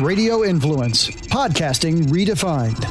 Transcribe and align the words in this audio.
Radio 0.00 0.42
Influence, 0.42 1.10
podcasting 1.10 2.04
redefined. 2.08 2.82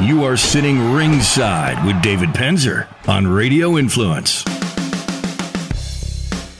You 0.00 0.24
are 0.24 0.36
sitting 0.36 0.92
ringside 0.92 1.84
with 1.86 2.00
David 2.02 2.30
Penzer 2.30 2.86
on 3.08 3.26
Radio 3.26 3.78
Influence. 3.78 4.44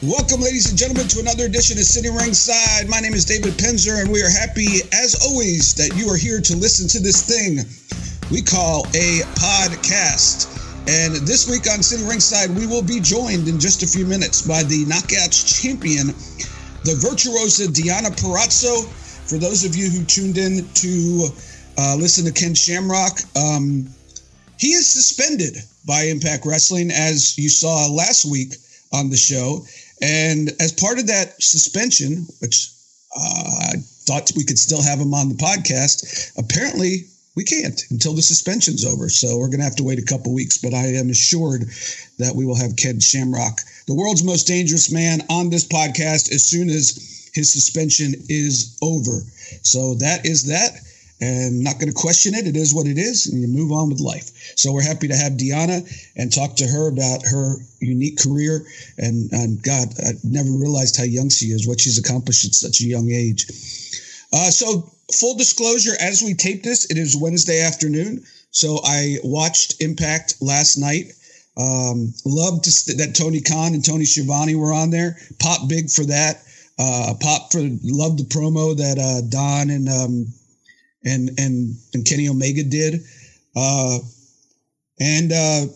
Welcome, 0.03 0.41
ladies 0.41 0.69
and 0.71 0.79
gentlemen, 0.79 1.09
to 1.09 1.21
another 1.21 1.45
edition 1.45 1.79
of 1.79 1.85
Sitting 1.85 2.15
Ringside. 2.15 2.89
My 2.89 3.01
name 3.01 3.15
is 3.15 3.25
David 3.25 3.55
Penzer, 3.55 4.01
and 4.01 4.11
we 4.11 4.23
are 4.23 4.31
happy, 4.31 4.81
as 4.93 5.15
always, 5.27 5.75
that 5.75 5.97
you 5.97 6.09
are 6.09 6.17
here 6.17 6.41
to 6.41 6.57
listen 6.57 6.89
to 6.89 7.01
this 7.01 7.23
thing 7.23 7.65
we 8.31 8.43
call 8.43 8.87
a 8.95 9.21
podcast. 9.37 10.51
And 10.87 11.15
this 11.27 11.49
week 11.49 11.71
on 11.73 11.83
Sitting 11.83 12.07
Ringside, 12.07 12.51
we 12.51 12.67
will 12.67 12.83
be 12.83 13.01
joined 13.01 13.49
in 13.49 13.59
just 13.59 13.83
a 13.83 13.87
few 13.87 14.07
minutes 14.07 14.43
by 14.43 14.63
the 14.63 14.85
Knockouts 14.85 15.63
champion, 15.63 16.09
the 16.85 16.97
virtuosa 17.01 17.67
Deonna 17.67 18.11
Purrazzo. 18.17 18.87
For 19.29 19.39
those 19.39 19.65
of 19.65 19.75
you 19.75 19.89
who 19.89 20.05
tuned 20.05 20.37
in 20.37 20.67
to 20.75 21.29
uh, 21.79 21.97
listen 21.99 22.25
to 22.25 22.33
Ken 22.33 22.55
Shamrock. 22.55 23.19
Um, 23.37 23.89
he 24.59 24.69
is 24.69 24.89
suspended 24.89 25.57
by 25.87 26.03
Impact 26.03 26.47
Wrestling, 26.47 26.91
as 26.91 27.37
you 27.37 27.49
saw 27.49 27.87
last 27.87 28.25
week 28.25 28.55
on 28.93 29.11
the 29.11 29.17
show. 29.17 29.65
And 30.01 30.51
as 30.61 30.73
part 30.73 30.99
of 30.99 31.07
that 31.09 31.43
suspension, 31.43 32.27
which 32.41 32.69
uh, 33.17 33.71
I 33.71 33.73
thought 34.07 34.33
we 34.37 34.45
could 34.45 34.59
still 34.59 34.83
have 34.83 35.01
him 35.01 35.15
on 35.15 35.29
the 35.29 35.35
podcast, 35.35 36.33
apparently 36.39 37.07
we 37.37 37.45
can't 37.45 37.81
until 37.91 38.15
the 38.15 38.23
suspension's 38.23 38.85
over. 38.85 39.09
So 39.09 39.39
we're 39.39 39.49
going 39.49 39.59
to 39.59 39.65
have 39.65 39.77
to 39.77 39.85
wait 39.85 39.99
a 39.99 40.05
couple 40.05 40.35
weeks. 40.35 40.59
But 40.59 40.75
I 40.75 40.87
am 40.95 41.11
assured 41.11 41.63
that 42.19 42.35
we 42.35 42.47
will 42.47 42.57
have 42.57 42.77
Ken 42.77 43.01
Shamrock, 43.01 43.61
the 43.87 43.95
world's 43.95 44.25
most 44.25 44.47
dangerous 44.47 44.93
man, 44.93 45.21
on 45.29 45.51
this 45.51 45.67
podcast 45.67 46.33
as 46.33 46.45
soon 46.45 46.69
as 46.71 47.31
his 47.35 47.53
suspension 47.53 48.15
is 48.29 48.79
over. 48.83 49.23
So 49.63 49.95
that 49.95 50.25
is 50.25 50.45
that 50.45 50.81
and 51.21 51.63
not 51.63 51.79
going 51.79 51.89
to 51.89 51.95
question 51.95 52.35
it. 52.35 52.47
It 52.47 52.57
is 52.57 52.75
what 52.75 52.87
it 52.87 52.99
is, 52.99 53.27
and 53.27 53.41
you 53.41 53.49
move 53.49 53.73
on 53.73 53.89
with 53.89 54.01
life. 54.01 54.31
So 54.57 54.73
we're 54.73 54.83
happy 54.83 55.09
to 55.09 55.17
have 55.17 55.33
Deonna 55.35 55.87
and 56.17 56.33
talk 56.33 56.57
to 56.57 56.67
her 56.67 56.89
about 56.89 57.23
her 57.27 57.57
unique 57.81 58.19
career. 58.19 58.67
And, 58.99 59.33
and 59.33 59.63
God, 59.63 59.89
I 60.05 60.13
never 60.23 60.51
realized 60.51 60.97
how 60.97 61.05
young 61.05 61.31
she 61.31 61.47
is, 61.47 61.67
what 61.67 61.81
she's 61.81 61.99
accomplished 61.99 62.45
at 62.45 62.55
such 62.55 62.81
a 62.81 62.87
young 62.87 63.11
age. 63.11 63.47
Uh, 64.33 64.51
so, 64.51 64.91
full 65.13 65.37
disclosure, 65.37 65.93
as 66.01 66.23
we 66.23 66.35
tape 66.35 66.63
this, 66.63 66.91
it 66.91 66.99
is 66.99 67.17
Wednesday 67.17 67.61
afternoon. 67.61 68.25
So 68.51 68.81
I 68.85 69.17
watched 69.25 69.83
Impact 69.83 70.37
last 70.41 70.77
night. 70.77 71.13
Um, 71.57 72.13
loved 72.25 72.65
to, 72.65 72.97
that 72.97 73.15
Tony 73.15 73.41
Khan 73.41 73.75
and 73.75 73.85
Tony 73.85 74.05
Schiavone 74.05 74.55
were 74.55 74.73
on 74.73 74.91
there. 74.91 75.17
Pop 75.39 75.69
big 75.69 75.91
for 75.91 76.05
that. 76.05 76.43
Uh, 76.79 77.15
pop 77.21 77.53
for 77.53 77.61
loved 77.61 78.19
the 78.19 78.25
promo 78.25 78.77
that 78.77 78.99
uh, 78.99 79.21
Don 79.29 79.71
and 79.71 79.89
um, 79.89 80.27
and 81.05 81.31
and 81.39 81.77
and 81.93 82.05
Kenny 82.05 82.29
Omega 82.29 82.65
did, 82.65 83.01
uh, 83.55 83.99
and 84.99 85.33
uh, 85.33 85.67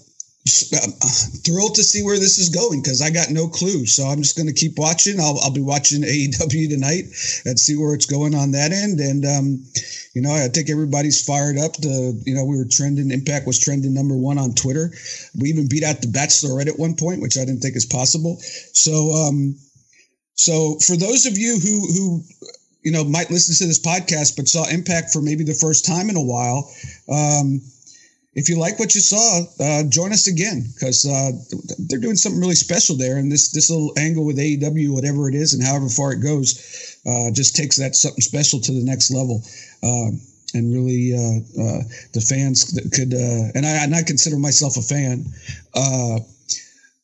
thrilled 1.45 1.75
to 1.77 1.85
see 1.85 2.03
where 2.03 2.19
this 2.19 2.39
is 2.39 2.49
going 2.49 2.83
because 2.83 3.03
I 3.03 3.11
got 3.11 3.31
no 3.31 3.49
clue. 3.49 3.87
So 3.87 4.05
I'm 4.05 4.23
just 4.23 4.37
going 4.37 4.47
to 4.49 4.53
keep 4.53 4.79
watching. 4.79 5.21
I'll, 5.21 5.39
I'll 5.43 5.53
be 5.53 5.61
watching 5.61 6.03
AEW 6.03 6.69
tonight 6.69 7.05
and 7.45 7.59
see 7.59 7.77
where 7.77 7.95
it's 7.95 8.07
going 8.07 8.35
on 8.35 8.53
that 8.53 8.73
end. 8.73 9.01
And 9.01 9.25
um, 9.25 9.65
you 10.15 10.23
know, 10.23 10.33
I 10.33 10.49
think 10.49 10.71
everybody's 10.71 11.25
fired 11.25 11.59
up. 11.59 11.75
To 11.75 12.13
you 12.25 12.35
know, 12.35 12.45
we 12.45 12.57
were 12.57 12.69
trending. 12.71 13.11
Impact 13.11 13.47
was 13.47 13.59
trending 13.59 13.95
number 13.95 14.17
one 14.17 14.39
on 14.39 14.55
Twitter. 14.55 14.91
We 15.39 15.49
even 15.51 15.69
beat 15.69 15.85
out 15.85 16.01
the 16.01 16.09
Bachelorette 16.09 16.69
at 16.69 16.79
one 16.79 16.97
point, 16.97 17.23
which 17.23 17.37
I 17.37 17.45
didn't 17.45 17.61
think 17.61 17.77
is 17.77 17.87
possible. 17.87 18.39
So. 18.73 19.13
Um, 19.13 19.57
so 20.39 20.79
for 20.87 20.97
those 20.97 21.27
of 21.27 21.37
you 21.37 21.59
who 21.59 21.93
who 21.93 22.23
you 22.83 22.93
know 22.93 23.03
might 23.03 23.31
listen 23.31 23.57
to 23.57 23.67
this 23.67 23.81
podcast 23.81 24.37
but 24.37 24.47
saw 24.47 24.69
Impact 24.69 25.11
for 25.13 25.21
maybe 25.21 25.43
the 25.43 25.59
first 25.61 25.85
time 25.85 26.09
in 26.09 26.17
a 26.17 26.23
while, 26.23 26.71
um, 27.09 27.61
if 28.39 28.49
you 28.49 28.57
like 28.57 28.79
what 28.79 28.95
you 28.95 29.01
saw, 29.01 29.43
uh, 29.59 29.83
join 29.89 30.13
us 30.13 30.29
again 30.29 30.65
because 30.73 31.05
uh, 31.05 31.33
they're 31.89 31.99
doing 31.99 32.15
something 32.15 32.41
really 32.41 32.55
special 32.55 32.97
there. 32.97 33.17
And 33.17 33.33
this 33.33 33.51
this 33.51 33.69
little 33.69 33.93
angle 33.99 34.25
with 34.25 34.39
AEW, 34.39 34.95
whatever 34.95 35.29
it 35.29 35.35
is, 35.35 35.55
and 35.55 35.63
however 35.63 35.89
far 35.89 36.13
it 36.13 36.23
goes, 36.23 37.01
uh, 37.05 37.33
just 37.33 37.57
takes 37.57 37.77
that 37.79 37.97
something 37.97 38.21
special 38.21 38.61
to 38.61 38.73
the 38.73 38.85
next 38.85 39.11
level. 39.11 39.43
Um, 39.83 40.21
and 40.55 40.73
really, 40.73 41.13
uh, 41.13 41.43
uh, 41.61 41.83
the 42.15 42.21
fans 42.21 42.73
that 42.73 42.93
could, 42.95 43.13
uh, 43.13 43.53
and 43.55 43.67
I, 43.67 43.85
and 43.85 43.95
I 43.95 44.03
consider 44.03 44.39
myself 44.39 44.77
a 44.79 44.83
fan 44.83 45.27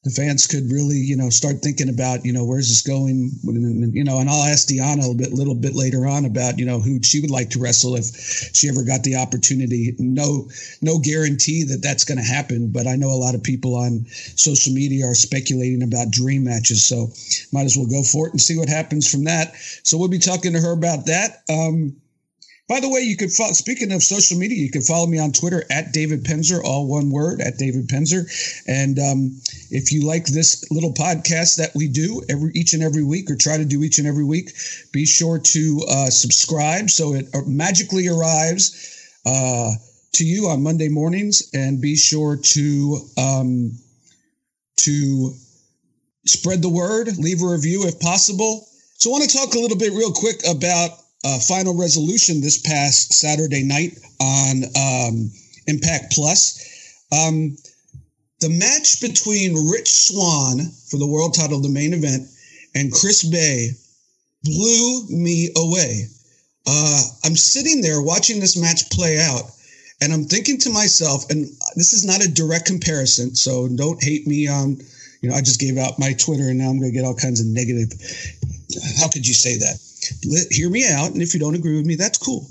the 0.04 0.10
fans 0.10 0.46
could 0.46 0.70
really, 0.70 0.98
you 0.98 1.16
know, 1.16 1.30
start 1.30 1.56
thinking 1.62 1.88
about, 1.88 2.24
you 2.24 2.32
know, 2.32 2.44
where's 2.44 2.68
this 2.68 2.82
going? 2.82 3.30
You 3.42 4.04
know, 4.04 4.20
and 4.20 4.28
I'll 4.28 4.44
ask 4.44 4.68
Deonna 4.68 4.98
a 4.98 5.00
little 5.00 5.14
bit, 5.14 5.32
little 5.32 5.54
bit 5.54 5.74
later 5.74 6.06
on 6.06 6.26
about, 6.26 6.58
you 6.58 6.66
know, 6.66 6.78
who 6.78 7.02
she 7.02 7.20
would 7.20 7.30
like 7.30 7.50
to 7.50 7.58
wrestle 7.58 7.96
if 7.96 8.04
she 8.54 8.68
ever 8.68 8.84
got 8.84 9.02
the 9.02 9.16
opportunity. 9.16 9.94
No, 9.98 10.50
no 10.82 10.98
guarantee 10.98 11.64
that 11.64 11.82
that's 11.82 12.04
going 12.04 12.18
to 12.18 12.24
happen, 12.24 12.70
but 12.70 12.86
I 12.86 12.96
know 12.96 13.08
a 13.08 13.16
lot 13.16 13.34
of 13.34 13.42
people 13.42 13.76
on 13.76 14.04
social 14.36 14.74
media 14.74 15.06
are 15.06 15.14
speculating 15.14 15.82
about 15.82 16.10
dream 16.10 16.44
matches. 16.44 16.84
So 16.86 17.08
might 17.52 17.64
as 17.64 17.76
well 17.76 17.86
go 17.86 18.02
for 18.02 18.26
it 18.26 18.32
and 18.32 18.40
see 18.40 18.58
what 18.58 18.68
happens 18.68 19.10
from 19.10 19.24
that. 19.24 19.56
So 19.84 19.96
we'll 19.96 20.08
be 20.08 20.18
talking 20.18 20.52
to 20.52 20.60
her 20.60 20.72
about 20.72 21.06
that. 21.06 21.42
Um, 21.48 21.96
by 22.66 22.80
the 22.80 22.88
way, 22.88 23.00
you 23.00 23.16
could 23.16 23.30
follow, 23.30 23.52
speaking 23.52 23.92
of 23.92 24.02
social 24.02 24.38
media, 24.38 24.56
you 24.56 24.70
can 24.70 24.80
follow 24.80 25.06
me 25.06 25.18
on 25.18 25.32
Twitter 25.32 25.64
at 25.70 25.92
David 25.92 26.24
Penzer, 26.24 26.62
all 26.64 26.86
one 26.86 27.10
word 27.10 27.42
at 27.42 27.58
David 27.58 27.88
Penzer. 27.88 28.24
And 28.66 28.98
um, 28.98 29.40
if 29.70 29.92
you 29.92 30.06
like 30.06 30.24
this 30.26 30.70
little 30.70 30.94
podcast 30.94 31.56
that 31.58 31.72
we 31.74 31.88
do 31.88 32.22
every 32.30 32.52
each 32.54 32.72
and 32.72 32.82
every 32.82 33.04
week, 33.04 33.30
or 33.30 33.36
try 33.36 33.58
to 33.58 33.66
do 33.66 33.82
each 33.82 33.98
and 33.98 34.08
every 34.08 34.24
week, 34.24 34.50
be 34.92 35.04
sure 35.04 35.38
to 35.38 35.80
uh, 35.90 36.06
subscribe 36.06 36.88
so 36.88 37.14
it 37.14 37.26
uh, 37.34 37.40
magically 37.46 38.08
arrives 38.08 39.20
uh, 39.26 39.70
to 40.14 40.24
you 40.24 40.46
on 40.46 40.62
Monday 40.62 40.88
mornings, 40.88 41.50
and 41.52 41.82
be 41.82 41.96
sure 41.96 42.36
to 42.36 42.98
um, 43.18 43.72
to 44.78 45.34
spread 46.24 46.62
the 46.62 46.68
word, 46.70 47.08
leave 47.18 47.42
a 47.42 47.46
review 47.46 47.86
if 47.86 48.00
possible. 48.00 48.66
So, 48.96 49.10
I 49.10 49.12
want 49.12 49.30
to 49.30 49.36
talk 49.36 49.54
a 49.54 49.58
little 49.58 49.76
bit 49.76 49.92
real 49.92 50.12
quick 50.12 50.40
about 50.48 50.90
uh, 51.24 51.38
final 51.38 51.74
resolution 51.74 52.40
this 52.40 52.58
past 52.58 53.14
Saturday 53.14 53.62
night 53.62 53.98
on 54.20 54.64
um, 54.76 55.30
Impact 55.66 56.12
Plus. 56.12 57.04
Um, 57.12 57.56
the 58.40 58.50
match 58.50 59.00
between 59.00 59.70
Rich 59.70 59.90
Swann 59.90 60.70
for 60.90 60.98
the 60.98 61.06
world 61.06 61.34
title, 61.34 61.60
the 61.60 61.68
main 61.68 61.94
event, 61.94 62.28
and 62.74 62.92
Chris 62.92 63.22
Bey 63.22 63.70
blew 64.42 65.06
me 65.08 65.50
away. 65.56 66.08
Uh, 66.66 67.02
I'm 67.24 67.36
sitting 67.36 67.80
there 67.80 68.02
watching 68.02 68.40
this 68.40 68.56
match 68.56 68.90
play 68.90 69.18
out, 69.18 69.44
and 70.02 70.12
I'm 70.12 70.24
thinking 70.24 70.58
to 70.58 70.70
myself, 70.70 71.30
and 71.30 71.46
this 71.76 71.92
is 71.94 72.04
not 72.04 72.24
a 72.24 72.28
direct 72.28 72.66
comparison, 72.66 73.34
so 73.34 73.68
don't 73.68 74.02
hate 74.02 74.26
me 74.26 74.48
on, 74.48 74.76
you 75.22 75.30
know, 75.30 75.34
I 75.34 75.40
just 75.40 75.60
gave 75.60 75.78
out 75.78 75.98
my 75.98 76.12
Twitter 76.12 76.48
and 76.50 76.58
now 76.58 76.68
I'm 76.68 76.78
going 76.78 76.90
to 76.90 76.96
get 76.96 77.06
all 77.06 77.14
kinds 77.14 77.40
of 77.40 77.46
negative. 77.46 77.92
How 78.98 79.08
could 79.08 79.26
you 79.26 79.34
say 79.34 79.56
that? 79.58 79.83
Let, 80.26 80.46
hear 80.50 80.70
me 80.70 80.86
out. 80.88 81.12
And 81.12 81.22
if 81.22 81.34
you 81.34 81.40
don't 81.40 81.54
agree 81.54 81.76
with 81.76 81.86
me, 81.86 81.94
that's 81.94 82.18
cool. 82.18 82.46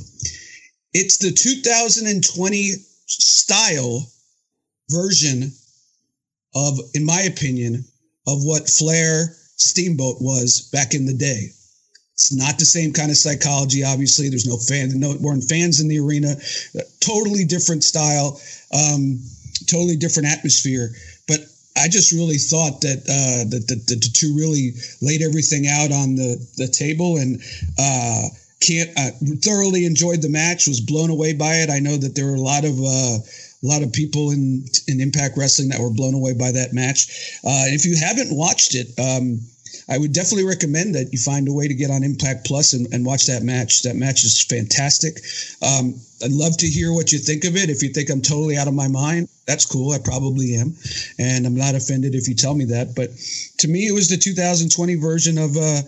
It's 0.93 1.17
the 1.17 1.31
2020 1.31 2.71
style 3.07 4.05
version 4.89 5.51
of, 6.55 6.79
in 6.93 7.05
my 7.05 7.21
opinion, 7.21 7.85
of 8.27 8.43
what 8.43 8.69
Flair 8.69 9.35
Steamboat 9.57 10.17
was 10.21 10.69
back 10.71 10.93
in 10.93 11.05
the 11.05 11.13
day. 11.13 11.49
It's 12.13 12.31
not 12.31 12.59
the 12.59 12.65
same 12.65 12.93
kind 12.93 13.09
of 13.09 13.17
psychology. 13.17 13.83
Obviously, 13.83 14.29
there's 14.29 14.47
no 14.47 14.57
fans, 14.57 14.93
no 14.95 15.15
weren't 15.19 15.43
fans 15.49 15.79
in 15.81 15.87
the 15.87 15.99
arena. 15.99 16.35
Totally 16.99 17.43
different 17.43 17.83
style, 17.83 18.39
um, 18.71 19.19
totally 19.67 19.95
different 19.95 20.29
atmosphere. 20.29 20.91
But 21.27 21.39
I 21.75 21.87
just 21.87 22.11
really 22.11 22.37
thought 22.37 22.81
that 22.81 22.99
uh, 23.09 23.49
that, 23.49 23.67
that, 23.67 23.87
that 23.87 24.01
the 24.01 24.11
two 24.13 24.35
really 24.35 24.73
laid 25.01 25.21
everything 25.21 25.67
out 25.67 25.91
on 25.91 26.15
the 26.15 26.37
the 26.57 26.67
table 26.67 27.17
and 27.17 27.41
uh, 27.79 28.29
can't 28.59 28.89
uh, 28.97 29.11
thoroughly 29.41 29.85
enjoyed 29.85 30.21
the 30.21 30.29
match. 30.29 30.67
Was 30.67 30.79
blown 30.79 31.09
away 31.09 31.33
by 31.33 31.55
it. 31.55 31.69
I 31.69 31.79
know 31.79 31.97
that 31.97 32.15
there 32.15 32.25
were 32.25 32.35
a 32.35 32.41
lot 32.41 32.63
of 32.63 32.77
uh, 32.79 33.17
a 33.17 33.65
lot 33.65 33.81
of 33.81 33.91
people 33.91 34.31
in 34.31 34.65
in 34.87 35.01
Impact 35.01 35.37
Wrestling 35.37 35.69
that 35.69 35.79
were 35.79 35.89
blown 35.89 36.13
away 36.13 36.33
by 36.33 36.51
that 36.51 36.73
match. 36.73 37.39
Uh, 37.43 37.65
if 37.73 37.85
you 37.85 37.97
haven't 37.97 38.35
watched 38.35 38.75
it. 38.75 38.87
Um, 38.99 39.41
I 39.93 39.99
would 39.99 40.11
definitely 40.11 40.45
recommend 40.45 40.95
that 40.95 41.13
you 41.13 41.19
find 41.19 41.47
a 41.47 41.53
way 41.53 41.67
to 41.67 41.73
get 41.75 41.91
on 41.91 42.03
Impact 42.03 42.47
Plus 42.47 42.73
and, 42.73 42.91
and 42.91 43.05
watch 43.05 43.27
that 43.27 43.43
match. 43.43 43.83
That 43.83 43.95
match 43.95 44.23
is 44.23 44.43
fantastic. 44.43 45.19
Um, 45.61 45.93
I'd 46.23 46.31
love 46.31 46.57
to 46.57 46.67
hear 46.67 46.91
what 46.91 47.11
you 47.11 47.19
think 47.19 47.43
of 47.43 47.55
it. 47.55 47.69
If 47.69 47.83
you 47.83 47.89
think 47.89 48.09
I'm 48.09 48.23
totally 48.23 48.57
out 48.57 48.67
of 48.67 48.73
my 48.73 48.87
mind, 48.87 49.29
that's 49.45 49.67
cool. 49.67 49.91
I 49.91 49.99
probably 49.99 50.55
am, 50.55 50.73
and 51.19 51.45
I'm 51.45 51.53
not 51.55 51.75
offended 51.75 52.15
if 52.15 52.27
you 52.27 52.33
tell 52.33 52.55
me 52.55 52.65
that. 52.65 52.95
But 52.95 53.11
to 53.59 53.67
me, 53.67 53.85
it 53.85 53.93
was 53.93 54.09
the 54.09 54.17
2020 54.17 54.95
version 54.95 55.37
of. 55.37 55.55
Uh, 55.55 55.81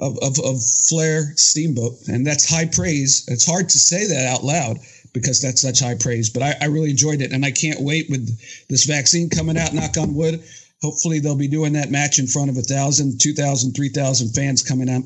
of, 0.00 0.18
of, 0.22 0.40
of 0.44 0.60
Flair 0.60 1.32
Steamboat, 1.36 2.08
and 2.08 2.26
that's 2.26 2.50
high 2.50 2.66
praise. 2.66 3.24
It's 3.28 3.46
hard 3.46 3.68
to 3.68 3.78
say 3.78 4.08
that 4.08 4.26
out 4.26 4.42
loud, 4.42 4.78
because 5.12 5.40
that's 5.40 5.62
such 5.62 5.78
high 5.78 5.94
praise. 5.94 6.28
But 6.28 6.42
I, 6.42 6.54
I 6.62 6.64
really 6.66 6.90
enjoyed 6.90 7.22
it, 7.22 7.32
and 7.32 7.44
I 7.44 7.52
can't 7.52 7.80
wait 7.80 8.10
with 8.10 8.26
this 8.68 8.84
vaccine 8.84 9.30
coming 9.30 9.56
out. 9.56 9.72
Knock 9.72 9.96
on 9.96 10.14
wood. 10.14 10.42
Hopefully, 10.84 11.18
they'll 11.18 11.34
be 11.34 11.48
doing 11.48 11.72
that 11.72 11.90
match 11.90 12.18
in 12.18 12.26
front 12.26 12.50
of 12.50 12.58
a 12.58 12.62
thousand, 12.62 13.18
two 13.18 13.32
thousand, 13.32 13.72
three 13.72 13.88
thousand 13.88 14.34
fans 14.34 14.62
coming 14.62 14.90
out 14.90 15.02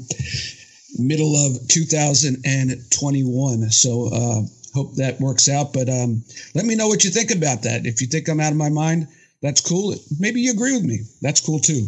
middle 0.98 1.36
of 1.36 1.68
2021. 1.68 3.70
So 3.70 4.08
uh, 4.12 4.42
hope 4.74 4.96
that 4.96 5.20
works 5.20 5.48
out. 5.48 5.72
But 5.72 5.88
um, 5.88 6.24
let 6.54 6.64
me 6.64 6.74
know 6.74 6.88
what 6.88 7.04
you 7.04 7.10
think 7.10 7.30
about 7.30 7.62
that. 7.62 7.86
If 7.86 8.00
you 8.00 8.06
think 8.06 8.28
I'm 8.28 8.40
out 8.40 8.52
of 8.52 8.58
my 8.58 8.68
mind, 8.68 9.08
that's 9.40 9.60
cool. 9.60 9.94
Maybe 10.18 10.40
you 10.40 10.50
agree 10.50 10.72
with 10.72 10.84
me. 10.84 11.00
That's 11.22 11.40
cool 11.40 11.60
too. 11.60 11.86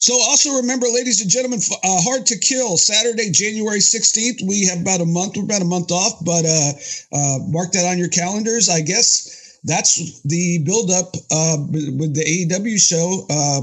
So 0.00 0.14
also 0.14 0.56
remember, 0.56 0.88
ladies 0.88 1.20
and 1.20 1.30
gentlemen, 1.30 1.60
uh, 1.84 2.02
Hard 2.02 2.26
to 2.26 2.38
Kill 2.38 2.76
Saturday, 2.76 3.30
January 3.30 3.78
16th. 3.78 4.46
We 4.46 4.66
have 4.66 4.80
about 4.80 5.00
a 5.00 5.06
month. 5.06 5.36
We're 5.36 5.44
about 5.44 5.62
a 5.62 5.66
month 5.66 5.92
off, 5.92 6.24
but 6.24 6.44
uh, 6.44 6.72
uh, 7.12 7.38
mark 7.46 7.72
that 7.72 7.88
on 7.88 7.98
your 7.98 8.08
calendars. 8.08 8.68
I 8.68 8.80
guess 8.80 9.47
that's 9.64 10.22
the 10.22 10.58
buildup 10.64 11.14
uh, 11.30 11.56
with 11.70 12.14
the 12.14 12.24
AEW 12.24 12.78
show, 12.78 13.26
uh, 13.30 13.60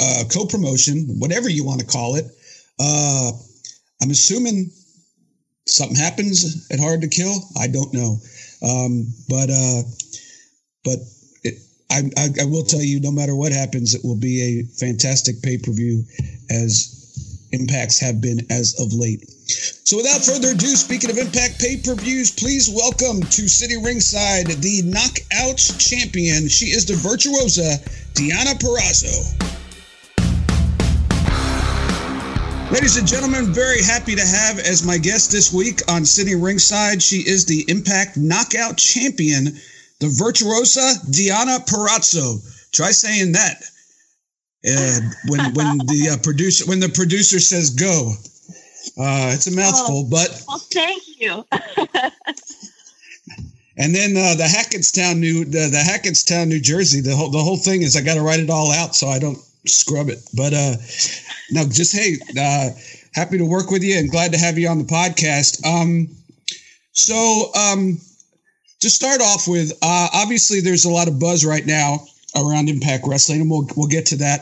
uh, 0.00 0.24
co-promotion, 0.32 1.18
whatever 1.18 1.48
you 1.48 1.64
want 1.64 1.80
to 1.80 1.86
call 1.86 2.16
it. 2.16 2.26
Uh, 2.78 3.32
I'm 4.02 4.10
assuming 4.10 4.70
something 5.66 5.96
happens 5.96 6.66
at 6.70 6.80
Hard 6.80 7.02
to 7.02 7.08
Kill. 7.08 7.34
I 7.58 7.66
don't 7.68 7.92
know, 7.92 8.18
um, 8.62 9.06
but 9.28 9.50
uh, 9.50 9.82
but 10.84 10.98
it, 11.44 11.54
I, 11.90 12.02
I, 12.16 12.28
I 12.42 12.44
will 12.46 12.64
tell 12.64 12.82
you, 12.82 13.00
no 13.00 13.12
matter 13.12 13.34
what 13.34 13.52
happens, 13.52 13.94
it 13.94 14.02
will 14.04 14.18
be 14.18 14.40
a 14.42 14.64
fantastic 14.78 15.42
pay 15.42 15.58
per 15.58 15.72
view, 15.72 16.04
as 16.50 17.48
impacts 17.52 18.00
have 18.00 18.20
been 18.20 18.40
as 18.50 18.78
of 18.80 18.92
late. 18.92 19.24
So, 19.50 19.96
without 19.96 20.24
further 20.24 20.50
ado, 20.50 20.68
speaking 20.76 21.10
of 21.10 21.18
Impact 21.18 21.60
pay 21.60 21.76
per 21.76 21.94
views, 21.94 22.30
please 22.30 22.70
welcome 22.70 23.20
to 23.20 23.48
Sitting 23.48 23.82
Ringside 23.82 24.46
the 24.46 24.82
Knockouts 24.82 25.78
champion. 25.78 26.48
She 26.48 26.66
is 26.66 26.86
the 26.86 26.94
virtuosa 26.94 27.78
Deonna 28.14 28.58
Purrazzo. 28.58 29.36
Ladies 32.72 32.96
and 32.96 33.06
gentlemen, 33.06 33.52
very 33.52 33.82
happy 33.82 34.14
to 34.14 34.24
have 34.24 34.60
as 34.60 34.84
my 34.84 34.96
guest 34.96 35.32
this 35.32 35.52
week 35.52 35.80
on 35.88 36.04
Sitting 36.04 36.40
Ringside. 36.40 37.02
She 37.02 37.16
is 37.16 37.44
the 37.44 37.64
Impact 37.66 38.16
Knockout 38.16 38.78
Champion, 38.78 39.46
the 39.98 40.08
virtuosa 40.16 40.94
Deonna 41.10 41.66
Purrazzo. 41.66 42.38
Try 42.72 42.92
saying 42.92 43.32
that 43.32 43.62
uh, 44.66 45.00
when 45.28 45.54
when 45.54 45.78
the 45.78 46.10
uh, 46.12 46.22
producer 46.22 46.64
when 46.66 46.80
the 46.80 46.88
producer 46.88 47.40
says 47.40 47.70
go. 47.70 48.12
Uh, 48.98 49.32
it's 49.34 49.46
a 49.46 49.54
mouthful, 49.54 50.04
oh, 50.06 50.08
but 50.10 50.42
well, 50.48 50.58
thank 50.58 51.02
you. 51.18 51.44
and 53.76 53.94
then 53.94 54.16
uh, 54.16 54.34
the 54.34 54.48
Hackettstown, 54.48 55.18
New 55.18 55.44
the, 55.44 55.68
the 55.68 55.82
Hackettstown, 55.84 56.48
New 56.48 56.60
Jersey. 56.60 57.00
The 57.00 57.14
whole 57.14 57.30
the 57.30 57.42
whole 57.42 57.56
thing 57.56 57.82
is 57.82 57.96
I 57.96 58.02
got 58.02 58.14
to 58.14 58.22
write 58.22 58.40
it 58.40 58.50
all 58.50 58.70
out 58.72 58.94
so 58.94 59.08
I 59.08 59.18
don't 59.18 59.38
scrub 59.66 60.08
it. 60.08 60.18
But 60.34 60.52
uh, 60.54 60.76
no, 61.50 61.64
just 61.68 61.94
hey, 61.94 62.16
uh, 62.38 62.70
happy 63.14 63.38
to 63.38 63.44
work 63.44 63.70
with 63.70 63.82
you 63.82 63.98
and 63.98 64.10
glad 64.10 64.32
to 64.32 64.38
have 64.38 64.58
you 64.58 64.68
on 64.68 64.78
the 64.78 64.84
podcast. 64.84 65.64
Um, 65.64 66.08
so 66.92 67.50
um, 67.54 67.98
to 68.80 68.90
start 68.90 69.20
off 69.20 69.46
with, 69.46 69.72
uh, 69.82 70.08
obviously 70.12 70.60
there's 70.60 70.84
a 70.84 70.90
lot 70.90 71.08
of 71.08 71.18
buzz 71.18 71.44
right 71.44 71.64
now 71.64 72.06
around 72.36 72.68
Impact 72.68 73.04
Wrestling, 73.06 73.42
and 73.42 73.50
we'll 73.50 73.68
we'll 73.76 73.88
get 73.88 74.06
to 74.06 74.16
that 74.16 74.40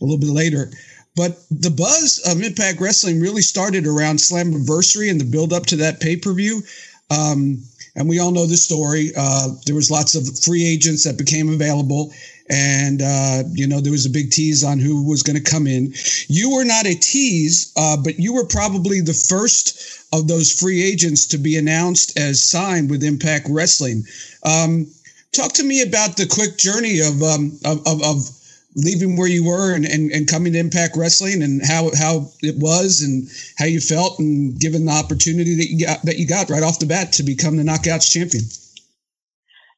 a 0.00 0.04
little 0.04 0.18
bit 0.18 0.30
later. 0.30 0.70
But 1.16 1.38
the 1.50 1.70
buzz 1.70 2.18
of 2.26 2.42
Impact 2.42 2.80
Wrestling 2.80 3.20
really 3.20 3.42
started 3.42 3.86
around 3.86 4.16
Slammiversary 4.18 5.10
and 5.10 5.20
the 5.20 5.24
build 5.24 5.52
up 5.52 5.66
to 5.66 5.76
that 5.76 6.00
pay 6.00 6.16
per 6.16 6.32
view. 6.32 6.62
Um, 7.10 7.62
and 7.96 8.08
we 8.08 8.18
all 8.18 8.32
know 8.32 8.46
the 8.46 8.56
story. 8.56 9.12
Uh, 9.16 9.50
there 9.66 9.74
was 9.74 9.90
lots 9.90 10.14
of 10.14 10.38
free 10.40 10.66
agents 10.66 11.04
that 11.04 11.16
became 11.16 11.48
available, 11.48 12.12
and 12.50 13.00
uh, 13.00 13.44
you 13.52 13.66
know 13.66 13.80
there 13.80 13.92
was 13.92 14.06
a 14.06 14.10
big 14.10 14.30
tease 14.30 14.64
on 14.64 14.78
who 14.78 15.08
was 15.08 15.22
going 15.22 15.36
to 15.36 15.50
come 15.50 15.66
in. 15.66 15.94
You 16.26 16.50
were 16.50 16.64
not 16.64 16.86
a 16.86 16.94
tease, 16.94 17.72
uh, 17.76 17.96
but 18.02 18.18
you 18.18 18.34
were 18.34 18.46
probably 18.46 19.00
the 19.00 19.14
first 19.14 20.04
of 20.12 20.26
those 20.26 20.52
free 20.52 20.82
agents 20.82 21.26
to 21.26 21.38
be 21.38 21.56
announced 21.56 22.18
as 22.18 22.42
signed 22.42 22.90
with 22.90 23.04
Impact 23.04 23.46
Wrestling. 23.48 24.04
Um, 24.44 24.86
talk 25.32 25.52
to 25.54 25.64
me 25.64 25.82
about 25.82 26.16
the 26.16 26.26
quick 26.26 26.58
journey 26.58 27.00
of 27.00 27.22
um, 27.22 27.58
of, 27.64 27.86
of, 27.86 28.02
of, 28.02 28.30
leaving 28.76 29.16
where 29.16 29.28
you 29.28 29.44
were 29.44 29.74
and, 29.74 29.84
and, 29.84 30.10
and 30.10 30.28
coming 30.28 30.52
to 30.52 30.58
Impact 30.58 30.96
Wrestling 30.96 31.42
and 31.42 31.64
how 31.64 31.90
how 31.96 32.30
it 32.42 32.56
was 32.58 33.02
and 33.02 33.28
how 33.56 33.66
you 33.66 33.80
felt 33.80 34.18
and 34.18 34.58
given 34.58 34.86
the 34.86 34.92
opportunity 34.92 35.54
that 35.54 35.68
you 35.68 35.86
got 35.86 36.02
that 36.02 36.18
you 36.18 36.26
got 36.26 36.50
right 36.50 36.62
off 36.62 36.80
the 36.80 36.86
bat 36.86 37.12
to 37.12 37.22
become 37.22 37.56
the 37.56 37.62
Knockouts 37.62 38.10
champion. 38.10 38.44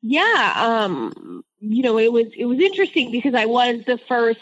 Yeah, 0.02 0.52
um, 0.56 1.44
you 1.60 1.82
know, 1.82 1.98
it 1.98 2.12
was 2.12 2.26
it 2.36 2.46
was 2.46 2.60
interesting 2.60 3.10
because 3.10 3.34
I 3.34 3.46
was 3.46 3.84
the 3.86 3.98
first, 4.08 4.40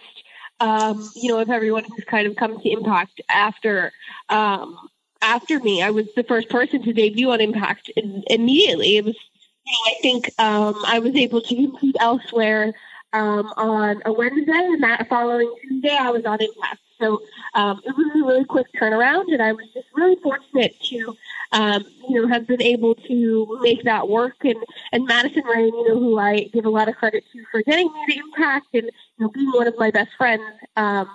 um, 0.60 1.08
you 1.14 1.30
know, 1.30 1.38
of 1.38 1.50
everyone 1.50 1.84
who's 1.84 2.04
kind 2.04 2.26
of 2.26 2.36
come 2.36 2.60
to 2.60 2.68
Impact 2.70 3.20
after 3.28 3.92
um, 4.28 4.76
after 5.22 5.58
me. 5.60 5.82
I 5.82 5.90
was 5.90 6.06
the 6.14 6.24
first 6.24 6.48
person 6.48 6.82
to 6.82 6.92
debut 6.92 7.30
on 7.30 7.40
Impact 7.40 7.90
immediately. 7.96 8.98
It 8.98 9.04
was, 9.04 9.16
you 9.66 9.72
know, 9.72 9.90
I 9.90 9.94
think 10.02 10.30
um, 10.38 10.82
I 10.86 10.98
was 10.98 11.14
able 11.14 11.40
to 11.40 11.54
compete 11.54 11.96
elsewhere 11.98 12.74
um, 13.14 13.46
on 13.56 14.02
a 14.04 14.12
Wednesday, 14.12 14.52
and 14.52 14.82
that 14.82 15.08
following 15.08 15.52
Tuesday, 15.62 15.96
I 15.96 16.10
was 16.10 16.24
on 16.24 16.40
Impact. 16.40 16.80
So 17.00 17.22
um, 17.54 17.80
it 17.84 17.96
was 17.96 18.06
a 18.14 18.26
really 18.26 18.44
quick 18.44 18.66
turnaround, 18.78 19.32
and 19.32 19.40
I 19.40 19.52
was 19.52 19.66
just 19.72 19.86
really 19.94 20.16
fortunate 20.16 20.74
to, 20.90 21.16
um, 21.52 21.84
you 22.08 22.20
know, 22.20 22.28
have 22.28 22.46
been 22.46 22.62
able 22.62 22.96
to 22.96 23.58
make 23.62 23.84
that 23.84 24.08
work. 24.08 24.36
And 24.44 24.56
and 24.92 25.06
Madison 25.06 25.44
Rayne, 25.44 25.74
you 25.74 25.88
know, 25.88 25.98
who 25.98 26.18
I 26.18 26.50
give 26.52 26.66
a 26.66 26.70
lot 26.70 26.88
of 26.88 26.96
credit 26.96 27.24
to 27.32 27.44
for 27.50 27.62
getting 27.62 27.92
me 27.92 28.14
to 28.14 28.18
Impact 28.18 28.66
and 28.74 28.84
you 28.84 29.24
know 29.24 29.28
being 29.28 29.50
one 29.52 29.68
of 29.68 29.78
my 29.78 29.90
best 29.92 30.10
friends, 30.18 30.42
um, 30.76 31.08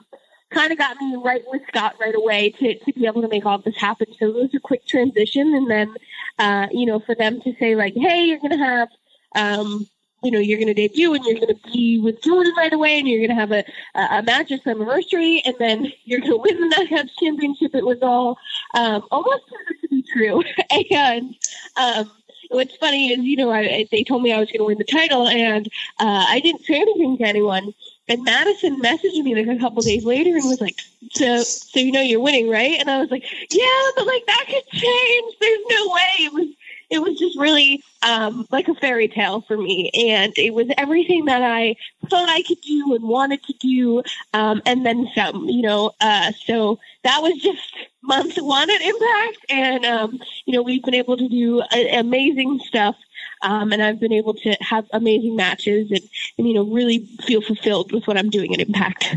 kind 0.52 0.72
of 0.72 0.78
got 0.78 0.98
me 0.98 1.18
right 1.24 1.44
with 1.48 1.62
Scott 1.68 1.96
right 2.00 2.16
away 2.16 2.52
to 2.52 2.80
to 2.80 2.94
be 2.94 3.06
able 3.08 3.22
to 3.22 3.28
make 3.28 3.46
all 3.46 3.58
this 3.60 3.78
happen. 3.78 4.08
So 4.18 4.28
it 4.28 4.36
was 4.36 4.54
a 4.56 4.60
quick 4.60 4.86
transition, 4.86 5.54
and 5.54 5.70
then, 5.70 5.96
uh, 6.38 6.68
you 6.72 6.86
know, 6.86 7.00
for 7.00 7.16
them 7.16 7.42
to 7.42 7.54
say 7.60 7.76
like, 7.76 7.94
hey, 7.96 8.24
you're 8.26 8.40
gonna 8.40 8.58
have 8.58 8.90
um, 9.36 9.86
you 10.24 10.32
know, 10.32 10.40
you're 10.40 10.58
going 10.58 10.68
to 10.68 10.74
debut 10.74 11.14
and 11.14 11.24
you're 11.26 11.36
going 11.36 11.48
to 11.48 11.72
be 11.72 12.00
with 12.00 12.22
Jordynne 12.22 12.56
right 12.56 12.74
away 12.74 13.00
and 13.00 13.08
you're 13.08 13.20
going 13.20 13.30
to 13.30 13.36
have 13.36 13.52
a, 13.52 13.64
a 13.96 14.24
match 14.24 14.52
at 14.52 14.64
Slammiversary 14.64 15.42
and 15.46 15.56
then 15.60 15.92
you're 16.06 16.20
going 16.20 16.32
to 16.32 16.38
win 16.38 16.70
the 16.70 16.76
Knockouts 16.76 17.12
Championship. 17.20 17.74
It 17.74 17.86
was 17.86 18.00
all 18.02 18.38
um, 18.74 19.04
almost 19.12 19.44
to 19.82 19.88
be 19.90 20.04
true. 20.14 20.44
and 20.92 21.36
um, 21.78 22.12
what's 22.50 22.76
funny 22.78 23.14
is, 23.14 23.20
you 23.20 23.38
know, 23.38 23.52
I, 23.52 23.88
they 23.92 24.04
told 24.04 24.24
me 24.24 24.34
I 24.34 24.40
was 24.40 24.48
going 24.48 24.60
to 24.60 24.66
win 24.66 24.78
the 24.78 24.84
title 24.84 25.28
and 25.28 25.68
uh, 26.00 26.26
I 26.28 26.40
didn't 26.40 26.66
say 26.66 26.76
anything 26.76 27.18
to 27.18 27.24
anyone. 27.24 27.74
And 28.10 28.24
Madison 28.24 28.82
messaged 28.82 29.24
me 29.24 29.36
like 29.36 29.56
a 29.56 29.60
couple 29.60 29.84
days 29.84 30.04
later 30.04 30.32
and 30.32 30.44
was 30.46 30.60
like, 30.60 30.76
"So, 31.12 31.44
so 31.44 31.80
you 31.80 31.92
know 31.92 32.02
you're 32.02 32.20
winning, 32.20 32.50
right?" 32.50 32.80
And 32.80 32.90
I 32.90 33.00
was 33.00 33.12
like, 33.12 33.24
"Yeah, 33.52 33.90
but 33.96 34.08
like 34.08 34.26
that 34.26 34.46
could 34.48 34.68
change. 34.72 35.36
There's 35.40 35.60
no 35.70 35.94
way." 35.94 36.26
It 36.26 36.34
was 36.34 36.48
it 36.90 37.02
was 37.02 37.18
just 37.18 37.38
really 37.38 37.84
um, 38.02 38.48
like 38.52 38.68
a 38.68 38.76
fairy 38.76 39.08
tale 39.08 39.42
for 39.42 39.58
me. 39.58 39.92
And 39.94 40.34
it 40.38 40.54
was 40.54 40.68
everything 40.78 41.26
that 41.26 41.44
I 41.44 41.76
thought 42.10 42.30
I 42.30 42.42
could 42.44 42.62
do 42.62 42.96
and 42.96 43.04
wanted 43.04 43.44
to 43.44 43.54
do, 43.54 44.04
um, 44.34 44.62
and 44.66 44.86
then 44.86 45.08
some, 45.14 45.46
you 45.46 45.62
know. 45.62 45.92
Uh, 46.02 46.32
so 46.46 46.80
that 47.04 47.22
was 47.22 47.38
just 47.42 47.62
month 48.04 48.36
one 48.38 48.70
at 48.70 48.82
Impact. 48.82 49.46
And, 49.50 49.86
um, 49.86 50.20
you 50.46 50.54
know, 50.54 50.62
we've 50.62 50.84
been 50.84 50.96
able 50.96 51.18
to 51.18 51.28
do 51.28 51.62
a- 51.72 52.00
amazing 52.00 52.60
stuff. 52.66 52.96
Um, 53.42 53.72
and 53.72 53.82
I've 53.82 54.00
been 54.00 54.12
able 54.12 54.34
to 54.34 54.52
have 54.60 54.86
amazing 54.92 55.36
matches 55.36 55.92
and, 55.92 56.02
and, 56.38 56.48
you 56.48 56.54
know, 56.54 56.64
really 56.64 57.06
feel 57.26 57.42
fulfilled 57.42 57.92
with 57.92 58.06
what 58.06 58.18
I'm 58.18 58.30
doing 58.30 58.54
at 58.54 58.60
Impact. 58.60 59.16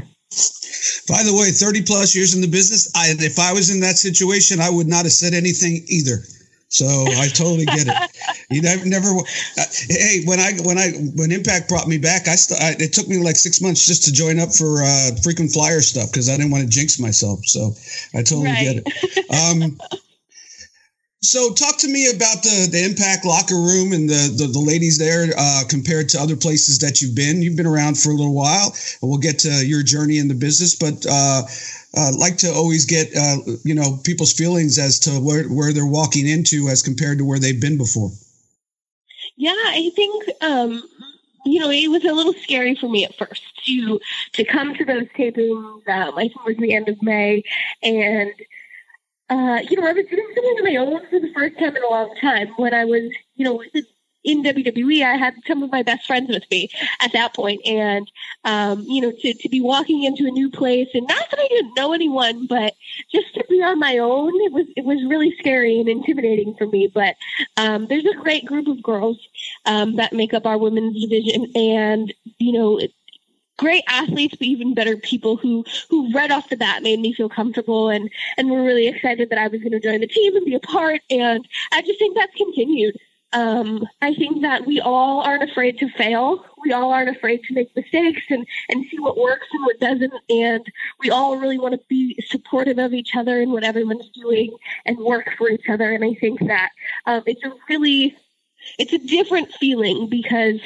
By 1.08 1.22
the 1.24 1.34
way, 1.34 1.50
30 1.50 1.82
plus 1.82 2.14
years 2.14 2.34
in 2.34 2.40
the 2.40 2.46
business, 2.46 2.90
I, 2.94 3.12
if 3.18 3.38
I 3.38 3.52
was 3.52 3.74
in 3.74 3.80
that 3.80 3.98
situation, 3.98 4.60
I 4.60 4.70
would 4.70 4.86
not 4.86 5.04
have 5.04 5.12
said 5.12 5.34
anything 5.34 5.84
either. 5.88 6.22
So 6.72 6.86
I 6.86 7.28
totally 7.28 7.66
get 7.66 7.86
it. 7.86 7.94
You 8.48 8.62
never, 8.68 8.86
never. 8.86 9.08
Uh, 9.08 9.64
hey, 9.90 10.24
when 10.24 10.40
I 10.40 10.52
when 10.64 10.78
I 10.78 10.92
when 11.14 11.30
Impact 11.30 11.68
brought 11.68 11.86
me 11.86 11.98
back, 11.98 12.28
I, 12.28 12.34
st- 12.34 12.60
I 12.60 12.82
it 12.82 12.94
took 12.94 13.06
me 13.08 13.18
like 13.18 13.36
six 13.36 13.60
months 13.60 13.86
just 13.86 14.04
to 14.04 14.12
join 14.12 14.38
up 14.38 14.54
for 14.54 14.82
uh, 14.82 15.10
frequent 15.22 15.52
flyer 15.52 15.82
stuff 15.82 16.10
because 16.10 16.30
I 16.30 16.36
didn't 16.38 16.50
want 16.50 16.64
to 16.64 16.70
jinx 16.70 16.98
myself. 16.98 17.44
So 17.44 17.72
I 18.14 18.22
totally 18.22 18.52
right. 18.52 18.64
get 18.64 18.76
it. 18.86 19.30
Um, 19.30 19.78
so 21.20 21.52
talk 21.52 21.76
to 21.78 21.88
me 21.88 22.08
about 22.08 22.42
the 22.42 22.68
the 22.72 22.82
Impact 22.84 23.26
locker 23.26 23.54
room 23.54 23.92
and 23.92 24.08
the 24.08 24.32
the, 24.34 24.46
the 24.46 24.58
ladies 24.58 24.96
there 24.96 25.28
uh, 25.36 25.64
compared 25.68 26.08
to 26.10 26.20
other 26.20 26.36
places 26.36 26.78
that 26.78 27.02
you've 27.02 27.14
been. 27.14 27.42
You've 27.42 27.56
been 27.56 27.66
around 27.66 27.98
for 27.98 28.08
a 28.08 28.14
little 28.14 28.34
while. 28.34 28.74
We'll 29.02 29.20
get 29.20 29.40
to 29.40 29.64
your 29.64 29.82
journey 29.82 30.16
in 30.18 30.28
the 30.28 30.34
business, 30.34 30.74
but 30.74 31.04
uh, 31.04 31.42
uh, 31.96 32.12
like 32.16 32.36
to 32.38 32.52
always 32.52 32.84
get 32.84 33.14
uh, 33.16 33.36
you 33.64 33.74
know 33.74 33.98
people's 34.04 34.32
feelings 34.32 34.78
as 34.78 34.98
to 35.00 35.10
where 35.20 35.44
where 35.44 35.72
they're 35.72 35.86
walking 35.86 36.26
into 36.26 36.68
as 36.68 36.82
compared 36.82 37.18
to 37.18 37.24
where 37.24 37.38
they've 37.38 37.60
been 37.60 37.76
before. 37.76 38.10
Yeah, 39.36 39.52
I 39.52 39.90
think 39.94 40.24
um, 40.40 40.82
you 41.44 41.60
know 41.60 41.70
it 41.70 41.90
was 41.90 42.04
a 42.04 42.12
little 42.12 42.34
scary 42.34 42.74
for 42.74 42.88
me 42.88 43.04
at 43.04 43.16
first 43.16 43.42
to 43.66 44.00
to 44.32 44.44
come 44.44 44.74
to 44.74 44.84
those 44.84 45.06
tapings. 45.16 45.88
Um, 45.88 46.18
I 46.18 46.28
think 46.28 46.36
it 46.36 46.46
was 46.46 46.56
the 46.58 46.74
end 46.74 46.88
of 46.88 47.02
May, 47.02 47.42
and 47.82 48.32
uh, 49.32 49.60
you 49.70 49.80
know, 49.80 49.86
I 49.86 49.92
was 49.92 50.04
doing 50.06 50.26
something 50.34 50.44
on 50.44 50.64
my 50.64 50.76
own 50.76 51.06
for 51.08 51.18
the 51.18 51.32
first 51.32 51.58
time 51.58 51.74
in 51.74 51.82
a 51.82 51.88
long 51.88 52.14
time. 52.20 52.48
When 52.56 52.74
I 52.74 52.84
was, 52.84 53.10
you 53.36 53.44
know, 53.46 53.62
in 54.24 54.42
WWE, 54.42 55.04
I 55.04 55.16
had 55.16 55.34
some 55.46 55.62
of 55.62 55.70
my 55.72 55.82
best 55.82 56.06
friends 56.06 56.28
with 56.28 56.44
me 56.50 56.70
at 57.00 57.12
that 57.12 57.34
point, 57.34 57.60
and 57.66 58.10
um, 58.44 58.82
you 58.82 59.00
know, 59.00 59.12
to 59.12 59.34
to 59.34 59.48
be 59.48 59.60
walking 59.60 60.04
into 60.04 60.26
a 60.26 60.30
new 60.30 60.50
place, 60.50 60.88
and 60.94 61.06
not 61.06 61.30
that 61.30 61.40
I 61.40 61.48
didn't 61.48 61.74
know 61.74 61.92
anyone, 61.92 62.46
but 62.46 62.74
just 63.10 63.34
to 63.34 63.44
be 63.48 63.62
on 63.62 63.78
my 63.78 63.98
own, 63.98 64.32
it 64.42 64.52
was 64.52 64.66
it 64.76 64.84
was 64.84 65.02
really 65.04 65.34
scary 65.38 65.78
and 65.80 65.88
intimidating 65.88 66.54
for 66.56 66.66
me. 66.66 66.90
But 66.92 67.16
um, 67.56 67.86
there's 67.88 68.06
a 68.06 68.14
great 68.14 68.44
group 68.44 68.68
of 68.68 68.82
girls 68.82 69.18
um, 69.66 69.96
that 69.96 70.12
make 70.12 70.34
up 70.34 70.46
our 70.46 70.58
women's 70.58 71.00
division, 71.00 71.50
and 71.54 72.12
you 72.38 72.52
know. 72.52 72.80
great 73.58 73.84
athletes, 73.86 74.34
but 74.36 74.46
even 74.46 74.74
better 74.74 74.96
people 74.96 75.36
who 75.36 75.64
who 75.88 76.10
right 76.12 76.30
off 76.32 76.48
the 76.48 76.56
bat 76.56 76.82
made 76.82 76.98
me 76.98 77.12
feel 77.12 77.28
comfortable 77.28 77.90
and 77.90 78.10
and 78.36 78.50
were 78.50 78.64
really 78.64 78.88
excited 78.88 79.30
that 79.30 79.38
I 79.38 79.48
was 79.48 79.60
going 79.60 79.72
to 79.72 79.80
join 79.80 80.00
the 80.00 80.06
team 80.06 80.34
and 80.34 80.44
be 80.44 80.54
a 80.54 80.60
part. 80.60 81.00
And 81.10 81.46
I 81.70 81.82
just 81.82 81.98
think 81.98 82.16
that's 82.16 82.34
continued. 82.34 82.96
Um, 83.32 83.86
I 84.02 84.14
think 84.14 84.42
that 84.42 84.66
we 84.66 84.80
all 84.80 85.20
aren't 85.20 85.48
afraid 85.48 85.78
to 85.78 85.88
fail. 85.90 86.44
We 86.62 86.72
all 86.72 86.92
aren't 86.92 87.16
afraid 87.16 87.42
to 87.44 87.54
make 87.54 87.74
mistakes 87.74 88.22
and, 88.28 88.46
and 88.68 88.84
see 88.90 88.98
what 88.98 89.16
works 89.16 89.46
and 89.52 89.64
what 89.64 89.80
doesn't. 89.80 90.12
And 90.28 90.66
we 91.00 91.10
all 91.10 91.38
really 91.38 91.58
want 91.58 91.72
to 91.74 91.80
be 91.88 92.22
supportive 92.28 92.78
of 92.78 92.92
each 92.92 93.16
other 93.16 93.40
and 93.40 93.52
what 93.52 93.64
everyone's 93.64 94.10
doing 94.10 94.54
and 94.84 94.98
work 94.98 95.30
for 95.38 95.48
each 95.48 95.68
other. 95.68 95.92
And 95.92 96.04
I 96.04 96.14
think 96.14 96.40
that 96.46 96.70
um, 97.06 97.22
it's 97.26 97.42
a 97.42 97.52
really, 97.68 98.16
it's 98.78 98.92
a 98.92 98.98
different 98.98 99.52
feeling 99.54 100.08
because 100.08 100.60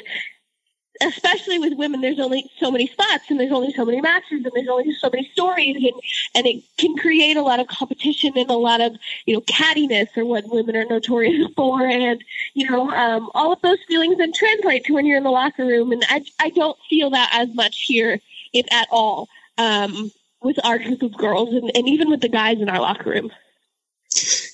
especially 1.01 1.59
with 1.59 1.73
women, 1.73 2.01
there's 2.01 2.19
only 2.19 2.49
so 2.59 2.71
many 2.71 2.87
spots 2.87 3.25
and 3.29 3.39
there's 3.39 3.51
only 3.51 3.71
so 3.73 3.85
many 3.85 4.01
matches 4.01 4.43
and 4.43 4.51
there's 4.53 4.67
only 4.67 4.93
so 4.95 5.09
many 5.11 5.29
stories 5.31 5.75
and, 5.75 5.93
and 6.35 6.47
it 6.47 6.63
can 6.77 6.95
create 6.97 7.37
a 7.37 7.41
lot 7.41 7.59
of 7.59 7.67
competition 7.67 8.33
and 8.35 8.49
a 8.49 8.55
lot 8.55 8.81
of, 8.81 8.95
you 9.25 9.33
know, 9.33 9.41
cattiness 9.41 10.07
or 10.15 10.25
what 10.25 10.47
women 10.47 10.75
are 10.75 10.85
notorious 10.85 11.47
for. 11.55 11.85
And, 11.85 12.23
you 12.53 12.69
know, 12.69 12.89
um, 12.91 13.29
all 13.33 13.53
of 13.53 13.61
those 13.61 13.79
feelings 13.87 14.17
then 14.17 14.33
translate 14.33 14.85
to 14.85 14.93
when 14.93 15.05
you're 15.05 15.17
in 15.17 15.23
the 15.23 15.31
locker 15.31 15.65
room. 15.65 15.91
And 15.91 16.03
I, 16.09 16.23
I 16.39 16.49
don't 16.49 16.77
feel 16.89 17.09
that 17.11 17.29
as 17.33 17.53
much 17.53 17.85
here, 17.87 18.19
if 18.53 18.65
at 18.71 18.87
all, 18.91 19.27
um, 19.57 20.11
with 20.41 20.63
our 20.63 20.77
group 20.77 21.01
of 21.01 21.17
girls 21.17 21.53
and, 21.53 21.71
and 21.75 21.87
even 21.89 22.09
with 22.09 22.21
the 22.21 22.29
guys 22.29 22.59
in 22.61 22.69
our 22.69 22.79
locker 22.79 23.09
room. 23.09 23.31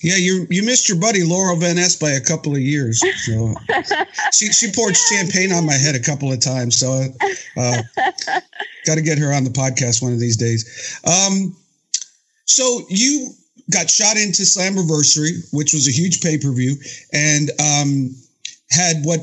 Yeah, 0.04 0.16
you 0.16 0.46
you 0.50 0.62
missed 0.62 0.86
your 0.86 0.98
buddy 0.98 1.24
Laurel 1.24 1.56
Van 1.56 1.76
Ness 1.76 1.96
by 1.96 2.10
a 2.10 2.20
couple 2.20 2.54
of 2.54 2.60
years. 2.60 3.02
So 3.24 3.54
she 4.34 4.52
she 4.52 4.70
poured 4.70 4.94
champagne 4.94 5.50
on 5.50 5.64
my 5.64 5.72
head 5.72 5.94
a 5.94 6.00
couple 6.00 6.30
of 6.30 6.40
times. 6.40 6.78
So 6.78 7.06
uh, 7.56 7.82
got 8.84 8.96
to 8.96 9.02
get 9.02 9.16
her 9.16 9.32
on 9.32 9.44
the 9.44 9.50
podcast 9.50 10.02
one 10.02 10.12
of 10.12 10.20
these 10.20 10.36
days. 10.36 11.00
Um, 11.06 11.56
so 12.44 12.82
you 12.90 13.30
got 13.72 13.88
shot 13.88 14.18
into 14.18 14.42
Slammiversary, 14.42 15.48
which 15.54 15.72
was 15.72 15.88
a 15.88 15.90
huge 15.90 16.20
pay 16.20 16.36
per 16.36 16.52
view, 16.52 16.76
and 17.14 17.50
um, 17.58 18.14
had 18.70 18.96
what 19.04 19.20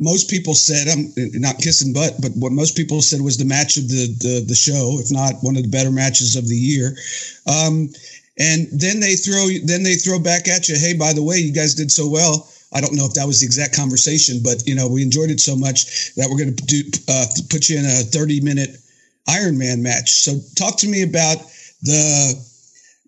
most 0.00 0.28
people 0.28 0.54
said 0.54 0.88
I'm 0.88 1.12
not 1.40 1.58
kissing 1.58 1.92
butt, 1.92 2.14
but 2.20 2.32
what 2.34 2.50
most 2.50 2.76
people 2.76 3.00
said 3.00 3.20
was 3.20 3.38
the 3.38 3.44
match 3.44 3.76
of 3.76 3.88
the 3.88 4.08
the, 4.18 4.44
the 4.44 4.56
show, 4.56 4.98
if 4.98 5.12
not 5.12 5.34
one 5.42 5.56
of 5.56 5.62
the 5.62 5.70
better 5.70 5.92
matches 5.92 6.34
of 6.34 6.48
the 6.48 6.56
year. 6.56 6.96
Um, 7.46 7.90
and 8.38 8.68
then 8.72 9.00
they 9.00 9.16
throw 9.16 9.48
then 9.64 9.82
they 9.82 9.96
throw 9.96 10.18
back 10.18 10.48
at 10.48 10.68
you 10.68 10.76
hey 10.76 10.94
by 10.94 11.12
the 11.12 11.22
way 11.22 11.38
you 11.38 11.52
guys 11.52 11.74
did 11.74 11.90
so 11.90 12.08
well. 12.08 12.48
I 12.72 12.80
don't 12.80 12.94
know 12.94 13.04
if 13.04 13.14
that 13.14 13.26
was 13.26 13.40
the 13.40 13.46
exact 13.46 13.74
conversation 13.74 14.40
but 14.42 14.66
you 14.66 14.74
know 14.74 14.88
we 14.88 15.02
enjoyed 15.02 15.30
it 15.30 15.40
so 15.40 15.56
much 15.56 16.14
that 16.14 16.28
we're 16.30 16.38
going 16.38 16.54
to 16.54 16.66
do 16.66 16.82
uh, 17.08 17.26
put 17.50 17.68
you 17.68 17.78
in 17.78 17.84
a 17.84 18.04
30 18.04 18.40
minute 18.40 18.76
iron 19.28 19.58
man 19.58 19.82
match. 19.82 20.10
So 20.10 20.38
talk 20.56 20.76
to 20.78 20.88
me 20.88 21.02
about 21.02 21.38
the 21.82 22.34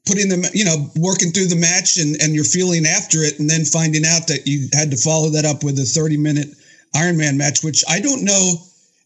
putting 0.06 0.28
them 0.28 0.42
you 0.52 0.64
know 0.64 0.90
working 0.96 1.30
through 1.30 1.46
the 1.46 1.56
match 1.56 1.96
and 1.96 2.20
and 2.20 2.34
your 2.34 2.44
feeling 2.44 2.86
after 2.86 3.22
it 3.22 3.38
and 3.38 3.48
then 3.48 3.64
finding 3.64 4.04
out 4.04 4.26
that 4.26 4.46
you 4.46 4.68
had 4.72 4.90
to 4.90 4.96
follow 4.96 5.30
that 5.30 5.44
up 5.44 5.62
with 5.62 5.78
a 5.78 5.84
30 5.84 6.16
minute 6.16 6.48
iron 6.94 7.16
man 7.16 7.36
match 7.36 7.62
which 7.62 7.84
i 7.88 8.00
don't 8.00 8.24
know 8.24 8.54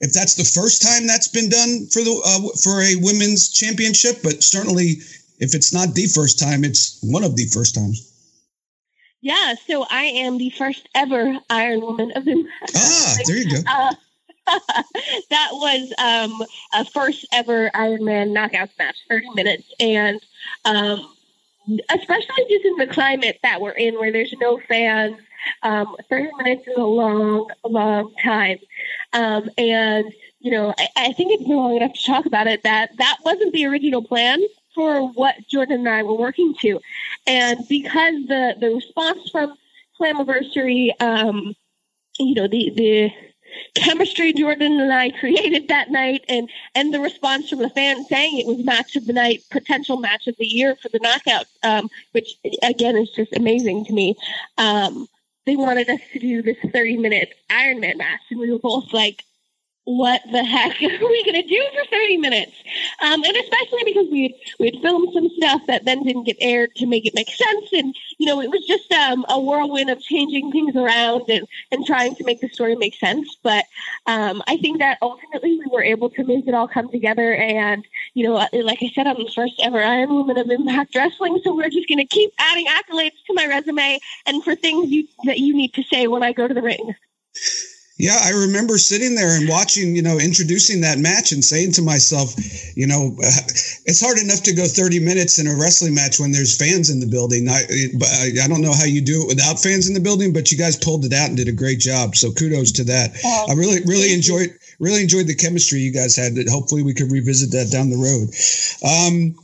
if 0.00 0.12
that's 0.12 0.34
the 0.34 0.44
first 0.44 0.80
time 0.82 1.06
that's 1.06 1.28
been 1.28 1.48
done 1.48 1.86
for 1.92 2.00
the 2.00 2.14
uh, 2.24 2.48
for 2.62 2.80
a 2.82 2.96
women's 3.04 3.50
championship 3.50 4.22
but 4.22 4.42
certainly 4.42 4.96
if 5.38 5.54
it's 5.54 5.72
not 5.72 5.94
the 5.94 6.06
first 6.06 6.38
time, 6.38 6.64
it's 6.64 6.98
one 7.02 7.24
of 7.24 7.36
the 7.36 7.46
first 7.46 7.74
times. 7.74 8.12
Yeah, 9.20 9.54
so 9.66 9.86
I 9.90 10.04
am 10.04 10.38
the 10.38 10.50
first 10.50 10.88
ever 10.94 11.38
Iron 11.50 11.80
Woman 11.80 12.12
of 12.14 12.24
the. 12.24 12.44
Ah, 12.76 13.16
there 13.26 13.36
you 13.36 13.50
go. 13.50 13.58
Uh, 13.68 13.94
that 15.30 15.48
was 15.52 15.92
um, 15.98 16.46
a 16.72 16.84
first 16.84 17.26
ever 17.32 17.70
Iron 17.74 18.04
Man 18.04 18.32
knockout 18.32 18.70
match, 18.78 18.96
30 19.08 19.30
minutes. 19.34 19.74
And 19.80 20.20
um, 20.64 21.12
especially 21.90 22.44
just 22.48 22.64
in 22.64 22.76
the 22.76 22.86
climate 22.86 23.40
that 23.42 23.60
we're 23.60 23.72
in, 23.72 23.94
where 23.94 24.12
there's 24.12 24.32
no 24.40 24.60
fans, 24.68 25.16
um, 25.62 25.96
30 26.08 26.28
minutes 26.38 26.68
is 26.68 26.76
a 26.76 26.84
long, 26.84 27.50
long 27.64 28.14
time. 28.22 28.58
Um, 29.12 29.50
and, 29.58 30.12
you 30.38 30.52
know, 30.52 30.72
I, 30.78 30.88
I 30.96 31.12
think 31.12 31.32
it's 31.32 31.42
been 31.42 31.56
long 31.56 31.76
enough 31.76 31.94
to 31.94 32.04
talk 32.04 32.26
about 32.26 32.46
it 32.46 32.62
that 32.62 32.96
that 32.98 33.18
wasn't 33.24 33.52
the 33.52 33.66
original 33.66 34.02
plan 34.02 34.40
for 34.76 35.08
what 35.08 35.34
Jordynne 35.52 35.74
and 35.74 35.88
I 35.88 36.04
were 36.04 36.14
working 36.16 36.54
to. 36.60 36.78
And 37.26 37.58
because 37.68 38.14
the, 38.28 38.54
the 38.60 38.68
response 38.68 39.28
from 39.30 39.54
Slammiversary, 40.00 40.90
um, 41.00 41.54
you 42.20 42.34
know, 42.34 42.46
the, 42.46 42.70
the 42.76 43.12
chemistry 43.74 44.32
Jordynne 44.34 44.80
and 44.80 44.92
I 44.92 45.10
created 45.10 45.68
that 45.68 45.90
night 45.90 46.24
and, 46.28 46.48
and 46.74 46.92
the 46.92 47.00
response 47.00 47.48
from 47.48 47.60
the 47.60 47.70
fans 47.70 48.06
saying 48.08 48.38
it 48.38 48.46
was 48.46 48.64
match 48.64 48.94
of 48.96 49.06
the 49.06 49.14
night, 49.14 49.42
potential 49.50 49.96
match 49.96 50.26
of 50.26 50.36
the 50.38 50.46
year 50.46 50.76
for 50.76 50.90
the 50.90 51.00
knockout, 51.00 51.46
um, 51.62 51.88
which 52.12 52.34
again 52.62 52.96
is 52.96 53.10
just 53.10 53.34
amazing 53.34 53.86
to 53.86 53.92
me. 53.92 54.14
Um, 54.58 55.08
they 55.46 55.56
wanted 55.56 55.88
us 55.88 56.00
to 56.12 56.18
do 56.18 56.42
this 56.42 56.56
30 56.72 56.98
minute 56.98 57.34
Ironman 57.50 57.96
match 57.96 58.20
and 58.30 58.40
we 58.40 58.52
were 58.52 58.58
both 58.58 58.92
like, 58.92 59.22
what 59.86 60.20
the 60.32 60.44
heck 60.44 60.72
are 60.82 61.08
we 61.08 61.24
going 61.24 61.40
to 61.40 61.48
do 61.48 61.64
for 61.72 61.90
30 61.90 62.16
minutes? 62.18 62.52
Um, 63.00 63.22
and 63.22 63.36
especially 63.36 63.84
because 63.84 64.06
we 64.10 64.36
we 64.58 64.66
had 64.66 64.82
filmed 64.82 65.12
some 65.14 65.28
stuff 65.36 65.62
that 65.68 65.84
then 65.84 66.02
didn't 66.02 66.24
get 66.24 66.36
aired 66.40 66.74
to 66.76 66.86
make 66.86 67.06
it 67.06 67.14
make 67.14 67.28
sense. 67.28 67.72
And, 67.72 67.94
you 68.18 68.26
know, 68.26 68.40
it 68.40 68.50
was 68.50 68.64
just 68.66 68.92
um, 68.92 69.24
a 69.28 69.40
whirlwind 69.40 69.88
of 69.90 70.00
changing 70.00 70.50
things 70.50 70.74
around 70.74 71.22
and, 71.28 71.46
and 71.70 71.86
trying 71.86 72.16
to 72.16 72.24
make 72.24 72.40
the 72.40 72.48
story 72.48 72.74
make 72.74 72.96
sense. 72.96 73.36
But 73.42 73.64
um, 74.06 74.42
I 74.48 74.56
think 74.56 74.80
that 74.80 74.98
ultimately 75.02 75.58
we 75.58 75.66
were 75.72 75.84
able 75.84 76.10
to 76.10 76.24
make 76.24 76.48
it 76.48 76.54
all 76.54 76.68
come 76.68 76.90
together. 76.90 77.34
And, 77.34 77.86
you 78.14 78.26
know, 78.26 78.34
like 78.34 78.82
I 78.82 78.90
said, 78.92 79.06
I'm 79.06 79.16
the 79.16 79.30
first 79.34 79.54
ever 79.62 79.80
Iron 79.80 80.12
Woman 80.12 80.36
of 80.36 80.50
Impact 80.50 80.96
Wrestling. 80.96 81.40
So 81.44 81.54
we're 81.54 81.70
just 81.70 81.88
going 81.88 81.98
to 81.98 82.06
keep 82.06 82.32
adding 82.38 82.66
accolades 82.66 83.22
to 83.28 83.34
my 83.34 83.46
resume 83.46 84.00
and 84.26 84.42
for 84.42 84.56
things 84.56 84.90
you, 84.90 85.06
that 85.24 85.38
you 85.38 85.54
need 85.54 85.74
to 85.74 85.84
say 85.84 86.08
when 86.08 86.24
I 86.24 86.32
go 86.32 86.48
to 86.48 86.54
the 86.54 86.62
ring. 86.62 86.94
Yeah, 87.98 88.18
I 88.22 88.30
remember 88.30 88.76
sitting 88.76 89.14
there 89.14 89.38
and 89.38 89.48
watching, 89.48 89.96
you 89.96 90.02
know, 90.02 90.18
introducing 90.18 90.82
that 90.82 90.98
match 90.98 91.32
and 91.32 91.42
saying 91.42 91.72
to 91.72 91.82
myself, 91.82 92.34
you 92.76 92.86
know, 92.86 93.16
uh, 93.24 93.40
it's 93.88 94.04
hard 94.04 94.18
enough 94.18 94.42
to 94.42 94.52
go 94.52 94.66
30 94.66 95.00
minutes 95.00 95.38
in 95.38 95.46
a 95.46 95.56
wrestling 95.56 95.94
match 95.94 96.20
when 96.20 96.30
there's 96.30 96.56
fans 96.58 96.90
in 96.90 97.00
the 97.00 97.06
building. 97.06 97.48
I, 97.48 97.64
I, 97.64 98.44
I 98.44 98.48
don't 98.48 98.60
know 98.60 98.74
how 98.74 98.84
you 98.84 99.00
do 99.00 99.22
it 99.22 99.28
without 99.28 99.58
fans 99.58 99.88
in 99.88 99.94
the 99.94 100.00
building, 100.00 100.34
but 100.34 100.52
you 100.52 100.58
guys 100.58 100.76
pulled 100.76 101.06
it 101.06 101.14
out 101.14 101.28
and 101.28 101.38
did 101.38 101.48
a 101.48 101.52
great 101.52 101.80
job. 101.80 102.16
So 102.16 102.32
kudos 102.32 102.72
to 102.72 102.84
that. 102.84 103.16
I 103.48 103.54
really, 103.54 103.80
really 103.86 104.12
enjoyed, 104.12 104.52
really 104.78 105.00
enjoyed 105.00 105.26
the 105.26 105.34
chemistry 105.34 105.78
you 105.78 105.92
guys 105.92 106.16
had. 106.16 106.36
Hopefully 106.50 106.82
we 106.82 106.92
could 106.92 107.10
revisit 107.10 107.50
that 107.52 107.72
down 107.72 107.88
the 107.88 107.96
road. 107.96 108.28
Um, 108.84 109.36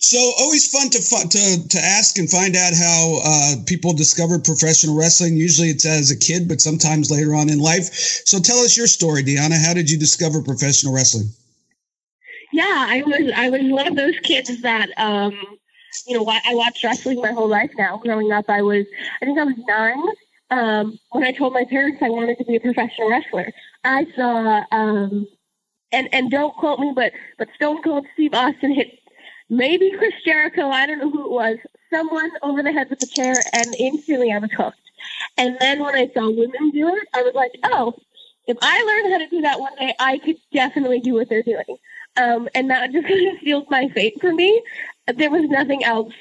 so 0.00 0.18
always 0.38 0.68
fun 0.68 0.90
to 0.90 0.98
to 0.98 1.68
to 1.68 1.78
ask 1.78 2.18
and 2.18 2.30
find 2.30 2.56
out 2.56 2.72
how 2.74 3.20
uh, 3.24 3.54
people 3.66 3.92
discovered 3.92 4.44
professional 4.44 4.96
wrestling. 4.96 5.36
Usually 5.36 5.68
it's 5.68 5.86
as 5.86 6.10
a 6.10 6.16
kid, 6.16 6.48
but 6.48 6.60
sometimes 6.60 7.10
later 7.10 7.34
on 7.34 7.48
in 7.48 7.58
life. 7.58 7.92
So 8.24 8.38
tell 8.38 8.58
us 8.58 8.76
your 8.76 8.86
story, 8.86 9.22
Deonna. 9.22 9.62
How 9.64 9.74
did 9.74 9.90
you 9.90 9.98
discover 9.98 10.42
professional 10.42 10.94
wrestling? 10.94 11.28
Yeah, 12.52 12.86
I 12.88 13.02
was 13.04 13.32
I 13.34 13.50
was 13.50 13.60
one 13.64 13.86
of 13.86 13.96
those 13.96 14.18
kids 14.20 14.62
that 14.62 14.88
um, 14.96 15.36
you 16.06 16.16
know 16.16 16.26
I 16.26 16.54
watched 16.54 16.84
wrestling 16.84 17.20
my 17.20 17.32
whole 17.32 17.48
life. 17.48 17.70
Now, 17.76 17.98
growing 17.98 18.32
up, 18.32 18.48
I 18.48 18.62
was 18.62 18.86
I 19.20 19.24
think 19.24 19.38
I 19.38 19.44
was 19.44 19.56
nine 19.66 20.02
um, 20.50 20.98
when 21.10 21.24
I 21.24 21.32
told 21.32 21.52
my 21.52 21.64
parents 21.64 22.02
I 22.02 22.08
wanted 22.10 22.38
to 22.38 22.44
be 22.44 22.56
a 22.56 22.60
professional 22.60 23.10
wrestler. 23.10 23.52
I 23.84 24.06
saw 24.14 24.62
um, 24.72 25.26
and 25.92 26.08
and 26.12 26.30
don't 26.30 26.54
quote 26.56 26.78
me, 26.78 26.92
but 26.94 27.12
but 27.38 27.48
Stone 27.56 27.82
Cold 27.82 28.06
Steve 28.14 28.34
Austin 28.34 28.74
hit 28.74 28.98
maybe 29.48 29.92
Chris 29.96 30.14
Jericho, 30.24 30.68
I 30.68 30.86
don't 30.86 30.98
know 30.98 31.10
who 31.10 31.24
it 31.24 31.30
was, 31.30 31.56
someone 31.92 32.30
over 32.42 32.62
the 32.62 32.72
head 32.72 32.90
with 32.90 33.02
a 33.02 33.06
chair, 33.06 33.34
and 33.52 33.74
instantly 33.78 34.32
I 34.32 34.38
was 34.38 34.50
hooked. 34.52 34.80
And 35.36 35.56
then 35.60 35.80
when 35.80 35.94
I 35.94 36.10
saw 36.12 36.30
women 36.30 36.70
do 36.70 36.88
it, 36.88 37.08
I 37.14 37.22
was 37.22 37.34
like, 37.34 37.52
oh, 37.64 37.94
if 38.46 38.56
I 38.62 38.82
learn 38.82 39.12
how 39.12 39.18
to 39.18 39.28
do 39.28 39.40
that 39.42 39.60
one 39.60 39.74
day, 39.76 39.94
I 39.98 40.18
could 40.18 40.36
definitely 40.52 41.00
do 41.00 41.14
what 41.14 41.28
they're 41.28 41.42
doing. 41.42 41.76
Um, 42.16 42.48
and 42.54 42.70
that 42.70 42.90
just 42.92 43.06
kind 43.06 43.28
of 43.28 43.42
sealed 43.42 43.66
my 43.70 43.88
fate 43.88 44.20
for 44.20 44.32
me. 44.32 44.62
There 45.14 45.30
was 45.30 45.44
nothing 45.44 45.84
else 45.84 46.12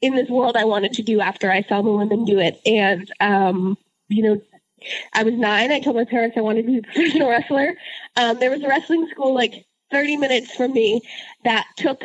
in 0.00 0.14
this 0.14 0.28
world 0.28 0.56
I 0.56 0.64
wanted 0.64 0.92
to 0.94 1.02
do 1.02 1.20
after 1.20 1.50
I 1.50 1.62
saw 1.62 1.82
the 1.82 1.90
women 1.90 2.24
do 2.24 2.38
it. 2.38 2.60
And, 2.66 3.10
um, 3.20 3.78
you 4.08 4.22
know, 4.22 4.40
I 5.14 5.22
was 5.22 5.34
nine. 5.34 5.72
I 5.72 5.80
told 5.80 5.96
my 5.96 6.04
parents 6.04 6.36
I 6.36 6.42
wanted 6.42 6.62
to 6.62 6.68
be 6.68 6.78
a 6.78 6.82
professional 6.92 7.30
wrestler. 7.30 7.74
Um, 8.16 8.38
there 8.38 8.50
was 8.50 8.62
a 8.62 8.68
wrestling 8.68 9.08
school 9.10 9.34
like 9.34 9.66
30 9.90 10.16
minutes 10.16 10.54
from 10.54 10.72
me 10.72 11.00
that 11.44 11.66
took 11.76 12.04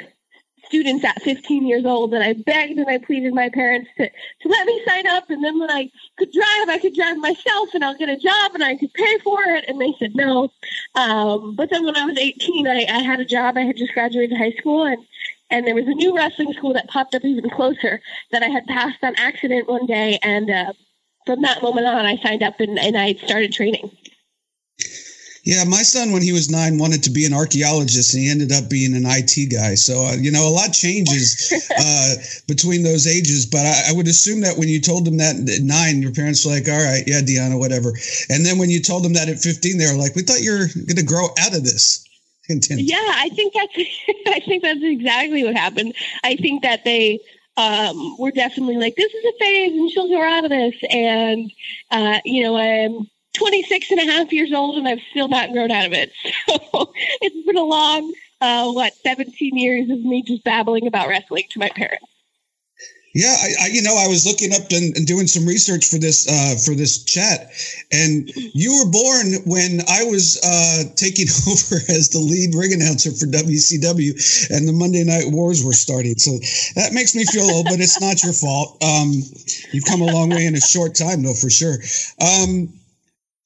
students 0.72 1.04
at 1.04 1.22
15 1.22 1.68
years 1.68 1.86
old 1.86 2.14
and 2.14 2.24
I 2.24 2.32
begged 2.32 2.80
and 2.80 2.88
I 2.88 2.98
pleaded 2.98 3.34
my 3.34 3.50
parents 3.50 3.90
to, 3.98 4.08
to 4.08 4.48
let 4.48 4.66
me 4.66 4.82
sign 4.88 5.06
up. 5.06 5.30
And 5.30 5.44
then 5.44 5.60
when 5.60 5.70
I 5.70 5.92
could 6.18 6.32
drive, 6.32 6.70
I 6.70 6.80
could 6.82 6.96
drive 6.96 7.18
myself 7.18 7.70
and 7.74 7.84
I'll 7.84 7.98
get 7.98 8.08
a 8.08 8.16
job 8.16 8.54
and 8.54 8.64
I 8.64 8.78
could 8.78 8.94
pay 8.94 9.18
for 9.20 9.38
it. 9.42 9.66
And 9.68 9.82
they 9.82 9.94
said 10.00 10.16
no. 10.16 10.48
Um, 10.96 11.56
but 11.58 11.70
then 11.70 11.84
when 11.84 11.98
I 11.98 12.06
was 12.06 12.18
18, 12.18 12.68
I, 12.68 12.86
I 12.90 13.00
had 13.00 13.20
a 13.20 13.26
job. 13.26 13.58
I 13.58 13.62
had 13.62 13.76
just 13.76 13.94
graduated 13.94 14.38
high 14.38 14.54
school 14.58 14.86
and 14.86 15.06
and 15.50 15.68
there 15.68 15.76
was 15.76 15.86
a 15.86 15.90
new 15.90 16.16
wrestling 16.16 16.54
school 16.54 16.72
that 16.74 16.88
popped 16.88 17.14
up 17.14 17.26
even 17.26 17.50
closer 17.50 18.00
that 18.32 18.42
I 18.42 18.48
had 18.48 18.66
passed 18.68 19.04
on 19.04 19.14
accident 19.18 19.68
one 19.68 19.86
day. 19.86 20.18
And 20.24 20.50
uh, 20.50 20.72
from 21.26 21.42
that 21.42 21.62
moment 21.62 21.86
on, 21.88 22.06
I 22.06 22.16
signed 22.24 22.42
up 22.42 22.62
and, 22.62 22.80
and 22.80 22.98
I 22.98 23.16
started 23.16 23.52
training. 23.52 23.92
Yeah, 25.44 25.64
my 25.64 25.82
son, 25.82 26.12
when 26.12 26.22
he 26.22 26.32
was 26.32 26.52
nine, 26.52 26.78
wanted 26.78 27.02
to 27.04 27.10
be 27.10 27.26
an 27.26 27.34
archaeologist, 27.34 28.14
and 28.14 28.22
he 28.22 28.30
ended 28.30 28.52
up 28.52 28.70
being 28.70 28.94
an 28.94 29.06
IT 29.08 29.52
guy. 29.52 29.74
So, 29.74 30.06
uh, 30.06 30.14
you 30.14 30.32
know, 30.32 30.48
a 30.48 30.54
lot 30.54 30.72
changes 30.72 31.52
uh, 31.78 32.16
between 32.48 32.84
those 32.84 33.08
ages. 33.08 33.48
But 33.48 33.66
I, 33.66 33.90
I, 33.90 33.94
would 33.94 34.08
assume 34.08 34.42
that 34.42 34.58
when 34.58 34.70
you 34.70 34.80
told 34.80 35.06
them 35.06 35.18
that 35.18 35.36
at 35.36 35.64
nine, 35.64 36.02
your 36.04 36.12
parents 36.12 36.46
were 36.46 36.52
like, 36.52 36.70
"All 36.70 36.78
right, 36.78 37.04
yeah, 37.08 37.22
Deonna, 37.22 37.58
whatever." 37.58 37.94
And 38.30 38.46
then 38.46 38.60
when 38.60 38.70
you 38.70 38.82
told 38.82 39.04
them 39.04 39.14
that 39.14 39.30
at 39.30 39.40
fifteen, 39.40 39.80
they 39.80 39.88
were 39.92 39.98
like, 39.98 40.16
"We 40.16 40.22
thought 40.22 40.42
you 40.42 40.52
were 40.52 40.68
going 40.86 41.02
to 41.02 41.04
grow 41.04 41.26
out 41.40 41.56
of 41.56 41.64
this." 41.64 42.06
Yeah, 42.70 42.98
I 42.98 43.30
think 43.30 43.54
that's 43.54 43.74
I 44.28 44.42
think 44.42 44.64
that's 44.64 44.84
exactly 44.84 45.44
what 45.44 45.56
happened. 45.56 45.96
I 46.24 46.36
think 46.36 46.64
that 46.64 46.84
they 46.84 47.20
um, 47.56 48.18
were 48.18 48.32
definitely 48.32 48.78
like, 48.78 48.96
"This 48.96 49.14
is 49.14 49.26
a 49.26 49.40
phase, 49.40 49.72
and 49.72 49.90
she'll 49.90 50.10
grow 50.10 50.30
out 50.30 50.44
of 50.44 50.50
this." 50.50 50.76
And 50.90 51.52
uh, 51.92 52.20
you 52.26 52.44
know, 52.44 52.58
I'm 52.58 53.08
26 53.34 53.92
and 53.92 54.00
a 54.00 54.12
half 54.12 54.32
years 54.32 54.52
old 54.54 54.78
and 54.78 54.88
I've 54.88 55.02
still 55.12 55.28
not 55.28 55.52
grown 55.52 55.72
out 55.72 55.86
of 55.86 55.94
it. 55.94 56.12
So 56.72 56.94
it's 57.22 57.46
been 57.46 57.58
a 57.58 57.64
long, 57.64 58.14
uh, 58.40 58.72
what, 58.72 58.94
17 59.04 59.58
years 59.58 59.90
of 59.90 60.00
me 60.00 60.24
just 60.24 60.44
babbling 60.44 60.88
about 60.88 61.10
wrestling 61.10 61.44
to 61.52 61.60
my 61.60 61.70
parents. 61.70 62.06
Yeah, 63.14 63.36
I, 63.38 63.66
I, 63.66 63.68
you 63.68 63.82
know 63.82 63.98
I 63.98 64.08
was 64.08 64.26
looking 64.26 64.54
up 64.54 64.72
and, 64.72 64.96
and 64.96 65.06
doing 65.06 65.28
some 65.28 65.46
research 65.46 65.90
for 65.90 65.98
this 65.98 66.28
uh, 66.30 66.56
for 66.64 66.76
this 66.76 67.04
chat, 67.04 67.52
and 67.92 68.32
you 68.34 68.72
were 68.80 68.90
born 68.90 69.34
when 69.44 69.82
I 69.90 70.06
was 70.06 70.40
uh, 70.40 70.84
taking 70.96 71.28
over 71.52 71.76
as 71.92 72.08
the 72.10 72.20
lead 72.20 72.56
ring 72.56 72.72
announcer 72.72 73.12
for 73.12 73.26
WCW, 73.26 74.16
and 74.50 74.66
the 74.66 74.72
Monday 74.72 75.04
Night 75.04 75.28
Wars 75.28 75.62
were 75.62 75.74
starting. 75.74 76.16
So 76.16 76.32
that 76.80 76.94
makes 76.94 77.14
me 77.14 77.26
feel 77.26 77.52
old, 77.52 77.66
but 77.66 77.82
it's 77.82 78.00
not 78.00 78.24
your 78.24 78.34
fault. 78.34 78.82
Um, 78.82 79.12
you've 79.74 79.86
come 79.86 80.00
a 80.00 80.08
long 80.08 80.30
way 80.30 80.46
in 80.46 80.56
a 80.56 80.62
short 80.62 80.96
time, 80.96 81.22
though, 81.22 81.36
for 81.36 81.50
sure. 81.50 81.84
Um, 82.22 82.72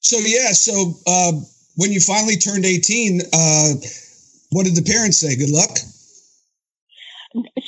so 0.00 0.18
yeah, 0.18 0.52
so 0.52 0.94
uh, 1.06 1.32
when 1.76 1.92
you 1.92 2.00
finally 2.00 2.36
turned 2.36 2.64
18, 2.64 3.20
uh, 3.32 3.72
what 4.50 4.64
did 4.64 4.76
the 4.76 4.82
parents 4.82 5.18
say? 5.18 5.36
Good 5.36 5.50
luck. 5.50 5.78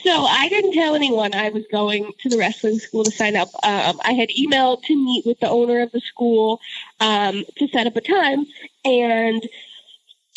So 0.02 0.24
I 0.24 0.48
didn't 0.48 0.72
tell 0.72 0.94
anyone 0.94 1.34
I 1.34 1.50
was 1.50 1.64
going 1.70 2.10
to 2.20 2.28
the 2.30 2.38
wrestling 2.38 2.78
school 2.78 3.04
to 3.04 3.10
sign 3.10 3.36
up. 3.36 3.48
Um, 3.62 4.00
I 4.02 4.12
had 4.12 4.30
emailed 4.30 4.82
to 4.84 4.96
meet 4.96 5.26
with 5.26 5.40
the 5.40 5.48
owner 5.48 5.80
of 5.80 5.92
the 5.92 6.00
school 6.00 6.60
um, 7.00 7.44
to 7.58 7.68
set 7.68 7.86
up 7.86 7.96
a 7.96 8.00
time, 8.00 8.46
and 8.84 9.46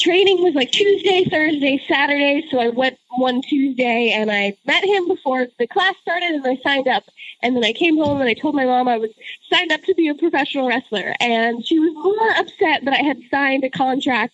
training 0.02 0.42
was 0.44 0.56
like 0.56 0.72
Tuesday, 0.72 1.24
Thursday, 1.30 1.82
Saturday. 1.88 2.46
So 2.50 2.60
I 2.60 2.70
went 2.70 2.98
one 3.18 3.42
Tuesday 3.42 4.12
and 4.12 4.32
I 4.32 4.58
met 4.66 4.84
him 4.84 5.08
before 5.08 5.48
the 5.60 5.68
class 5.68 5.96
started, 6.02 6.32
and 6.32 6.46
I 6.46 6.58
signed 6.64 6.88
up. 6.88 7.04
And 7.44 7.56
then 7.56 7.64
I 7.64 7.74
came 7.74 7.98
home 7.98 8.20
and 8.20 8.30
I 8.30 8.34
told 8.34 8.56
my 8.56 8.66
mom 8.66 8.88
I 8.88 8.98
was 8.98 9.12
signed 9.52 9.72
up 9.72 9.82
to 9.84 9.94
be 9.96 10.08
a 10.08 10.16
professional 10.16 10.68
wrestler. 10.68 11.14
And 11.20 11.66
she 11.66 11.80
was 11.80 11.94
more 11.94 12.32
upset 12.32 12.86
that 12.86 12.94
I 12.94 13.04
had 13.04 13.20
signed 13.30 13.64
a 13.64 13.70
contract 13.70 14.34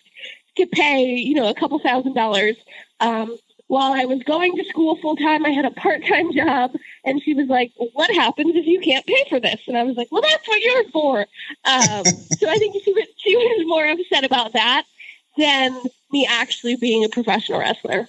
to 0.56 0.66
pay, 0.66 1.14
you 1.14 1.34
know, 1.34 1.48
a 1.48 1.54
couple 1.54 1.78
thousand 1.78 2.14
dollars. 2.14 2.56
Um, 3.00 3.36
while 3.68 3.92
I 3.92 4.06
was 4.06 4.22
going 4.22 4.56
to 4.56 4.64
school 4.64 4.96
full 4.96 5.16
time, 5.16 5.44
I 5.44 5.50
had 5.50 5.66
a 5.66 5.70
part 5.70 6.04
time 6.06 6.32
job. 6.34 6.72
And 7.04 7.22
she 7.22 7.34
was 7.34 7.48
like, 7.48 7.72
What 7.92 8.10
happens 8.10 8.56
if 8.56 8.66
you 8.66 8.80
can't 8.80 9.06
pay 9.06 9.24
for 9.28 9.38
this? 9.38 9.60
And 9.66 9.76
I 9.76 9.82
was 9.82 9.96
like, 9.96 10.08
Well, 10.10 10.22
that's 10.22 10.48
what 10.48 10.62
you're 10.62 10.90
for. 10.90 11.20
Um, 11.64 12.04
so 12.38 12.48
I 12.48 12.56
think 12.56 12.82
she 12.82 12.92
was, 12.92 13.06
she 13.16 13.36
was 13.36 13.66
more 13.66 13.86
upset 13.86 14.24
about 14.24 14.54
that 14.54 14.84
than 15.38 15.80
me 16.10 16.26
actually 16.28 16.76
being 16.76 17.04
a 17.04 17.08
professional 17.08 17.58
wrestler 17.58 18.06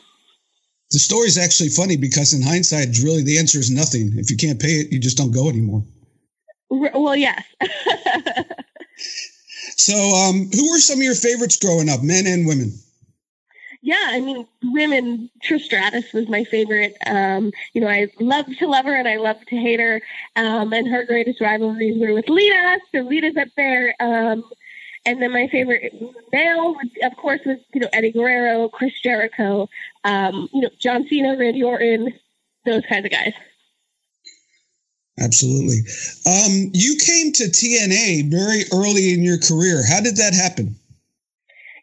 the 0.92 1.00
story 1.00 1.28
is 1.28 1.38
actually 1.38 1.70
funny 1.70 1.98
because 1.98 2.34
in 2.34 2.42
hindsight, 2.42 2.98
really 3.04 3.22
the 3.24 3.38
answer 3.38 3.60
is 3.60 3.70
nothing. 3.70 4.14
If 4.18 4.32
you 4.32 4.38
can't 4.38 4.60
pay 4.60 4.80
it, 4.82 4.92
you 4.92 5.00
just 5.00 5.18
don't 5.18 5.32
go 5.32 5.48
anymore. 5.50 5.84
Well, 6.70 7.16
yes. 7.16 7.44
so, 9.76 9.96
um, 9.96 10.50
who 10.52 10.72
were 10.72 10.80
some 10.80 11.00
of 11.00 11.04
your 11.04 11.16
favorites 11.16 11.58
growing 11.58 11.90
up, 11.90 12.02
men 12.02 12.26
and 12.28 12.48
women? 12.48 12.74
Yeah, 13.82 14.08
I 14.08 14.20
mean, 14.20 14.46
women. 14.64 15.30
Trish 15.44 15.62
Stratus 15.62 16.12
was 16.12 16.28
my 16.28 16.44
favorite. 16.44 16.98
Um, 17.06 17.52
you 17.74 17.82
know, 17.82 17.88
I 17.88 18.08
loved 18.20 18.58
to 18.60 18.68
love 18.68 18.86
her 18.86 18.94
and 18.94 19.08
I 19.08 19.18
loved 19.18 19.48
to 19.48 19.56
hate 19.56 19.80
her. 19.80 20.02
Um, 20.36 20.74
and 20.74 20.88
her 20.88 21.06
greatest 21.06 21.40
rivalries 21.40 22.00
were 22.00 22.14
with 22.14 22.28
Lita. 22.28 22.80
So 22.94 23.02
Lita's 23.02 23.38
up 23.38 23.48
there. 23.56 23.96
Um, 24.00 24.44
and 25.06 25.22
then 25.22 25.32
my 25.32 25.48
favorite 25.48 25.94
male, 26.32 26.76
of 27.04 27.16
course, 27.18 27.42
was 27.46 27.58
you 27.74 27.82
know 27.82 27.90
Eddie 27.94 28.12
Guerrero, 28.12 28.70
Chris 28.70 29.00
Jericho, 29.02 29.70
um, 30.04 30.50
you 30.54 30.62
know 30.62 30.70
John 30.80 31.08
Cena, 31.08 31.38
Randy 31.38 31.64
Orton, 31.64 32.14
those 32.66 32.86
kinds 32.88 33.06
of 33.06 33.12
guys. 33.12 33.34
Absolutely. 35.20 35.80
Um, 36.26 36.72
you 36.74 36.96
came 36.96 37.34
to 37.34 37.44
TNA 37.46 38.32
very 38.32 38.64
early 38.74 39.14
in 39.14 39.22
your 39.22 39.38
career. 39.38 39.84
How 39.86 40.00
did 40.00 40.16
that 40.16 40.34
happen? 40.34 40.76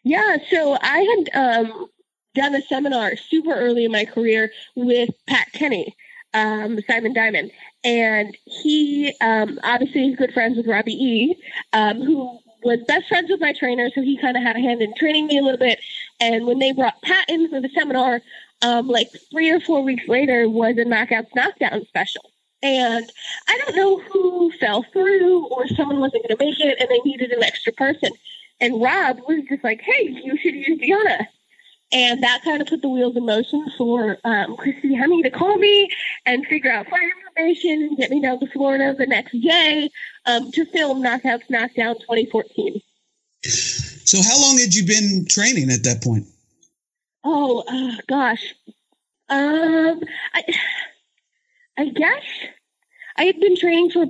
Yeah, 0.03 0.37
so 0.49 0.77
I 0.81 1.25
had 1.33 1.65
um, 1.67 1.87
done 2.33 2.55
a 2.55 2.61
seminar 2.63 3.15
super 3.15 3.53
early 3.53 3.85
in 3.85 3.91
my 3.91 4.05
career 4.05 4.51
with 4.75 5.09
Pat 5.27 5.51
Kenny, 5.53 5.95
um, 6.33 6.79
Simon 6.87 7.13
Diamond, 7.13 7.51
and 7.83 8.35
he 8.45 9.13
um, 9.21 9.59
obviously 9.63 10.09
is 10.09 10.15
good 10.15 10.33
friends 10.33 10.57
with 10.57 10.65
Robbie 10.65 10.93
E, 10.93 11.35
um, 11.73 12.01
who 12.01 12.39
was 12.63 12.79
best 12.87 13.07
friends 13.07 13.29
with 13.29 13.41
my 13.41 13.53
trainer, 13.53 13.89
so 13.93 14.01
he 14.01 14.17
kind 14.17 14.35
of 14.35 14.43
had 14.43 14.55
a 14.55 14.59
hand 14.59 14.81
in 14.81 14.93
training 14.95 15.27
me 15.27 15.37
a 15.37 15.41
little 15.41 15.59
bit. 15.59 15.79
And 16.19 16.45
when 16.45 16.59
they 16.59 16.71
brought 16.71 17.01
Pat 17.01 17.29
in 17.29 17.49
for 17.49 17.61
the 17.61 17.69
seminar, 17.69 18.21
um, 18.61 18.87
like 18.87 19.09
three 19.31 19.49
or 19.51 19.59
four 19.59 19.83
weeks 19.83 20.07
later 20.07 20.49
was 20.49 20.77
a 20.77 20.85
Knockouts 20.85 21.35
Knockdown 21.35 21.85
special. 21.87 22.31
And 22.63 23.09
I 23.47 23.57
don't 23.59 23.75
know 23.75 23.99
who 23.99 24.51
fell 24.59 24.83
through 24.91 25.45
or 25.47 25.67
someone 25.67 25.99
wasn't 25.99 26.27
going 26.27 26.37
to 26.37 26.43
make 26.43 26.59
it 26.59 26.77
and 26.79 26.89
they 26.89 26.99
needed 27.09 27.31
an 27.31 27.43
extra 27.43 27.71
person. 27.73 28.11
And 28.59 28.81
Rob 28.81 29.19
was 29.27 29.43
just 29.47 29.63
like, 29.63 29.81
hey, 29.81 30.09
you 30.23 30.35
should 30.37 30.55
use 30.55 30.79
Deonna. 30.79 31.27
And 31.91 32.21
that 32.21 32.41
kind 32.43 32.61
of 32.61 32.67
put 32.67 32.81
the 32.81 32.89
wheels 32.89 33.15
in 33.15 33.25
motion 33.25 33.65
for 33.77 34.17
um, 34.25 34.57
Christy 34.57 34.93
Hemme 34.93 35.23
to 35.23 35.29
call 35.29 35.57
me 35.57 35.89
and 36.25 36.45
figure 36.45 36.71
out 36.71 36.89
flight 36.89 37.09
information 37.29 37.83
and 37.83 37.97
get 37.97 38.09
me 38.09 38.21
down 38.21 38.39
to 38.41 38.47
Florida 38.47 38.93
the 38.97 39.07
next 39.07 39.31
day 39.39 39.89
um, 40.25 40.51
to 40.51 40.65
film 40.65 41.01
Knockouts 41.01 41.49
Knockdown 41.49 41.95
2014. 41.99 42.81
So, 43.43 44.17
how 44.21 44.41
long 44.41 44.57
had 44.57 44.73
you 44.73 44.85
been 44.85 45.25
training 45.29 45.69
at 45.69 45.83
that 45.83 46.01
point? 46.03 46.25
Oh, 47.23 47.63
uh, 47.67 48.01
gosh. 48.07 48.53
Um, 49.29 50.01
I, 50.33 50.43
I 51.77 51.85
guess 51.89 52.23
I 53.17 53.25
had 53.25 53.39
been 53.39 53.57
training 53.57 53.91
for 53.91 54.05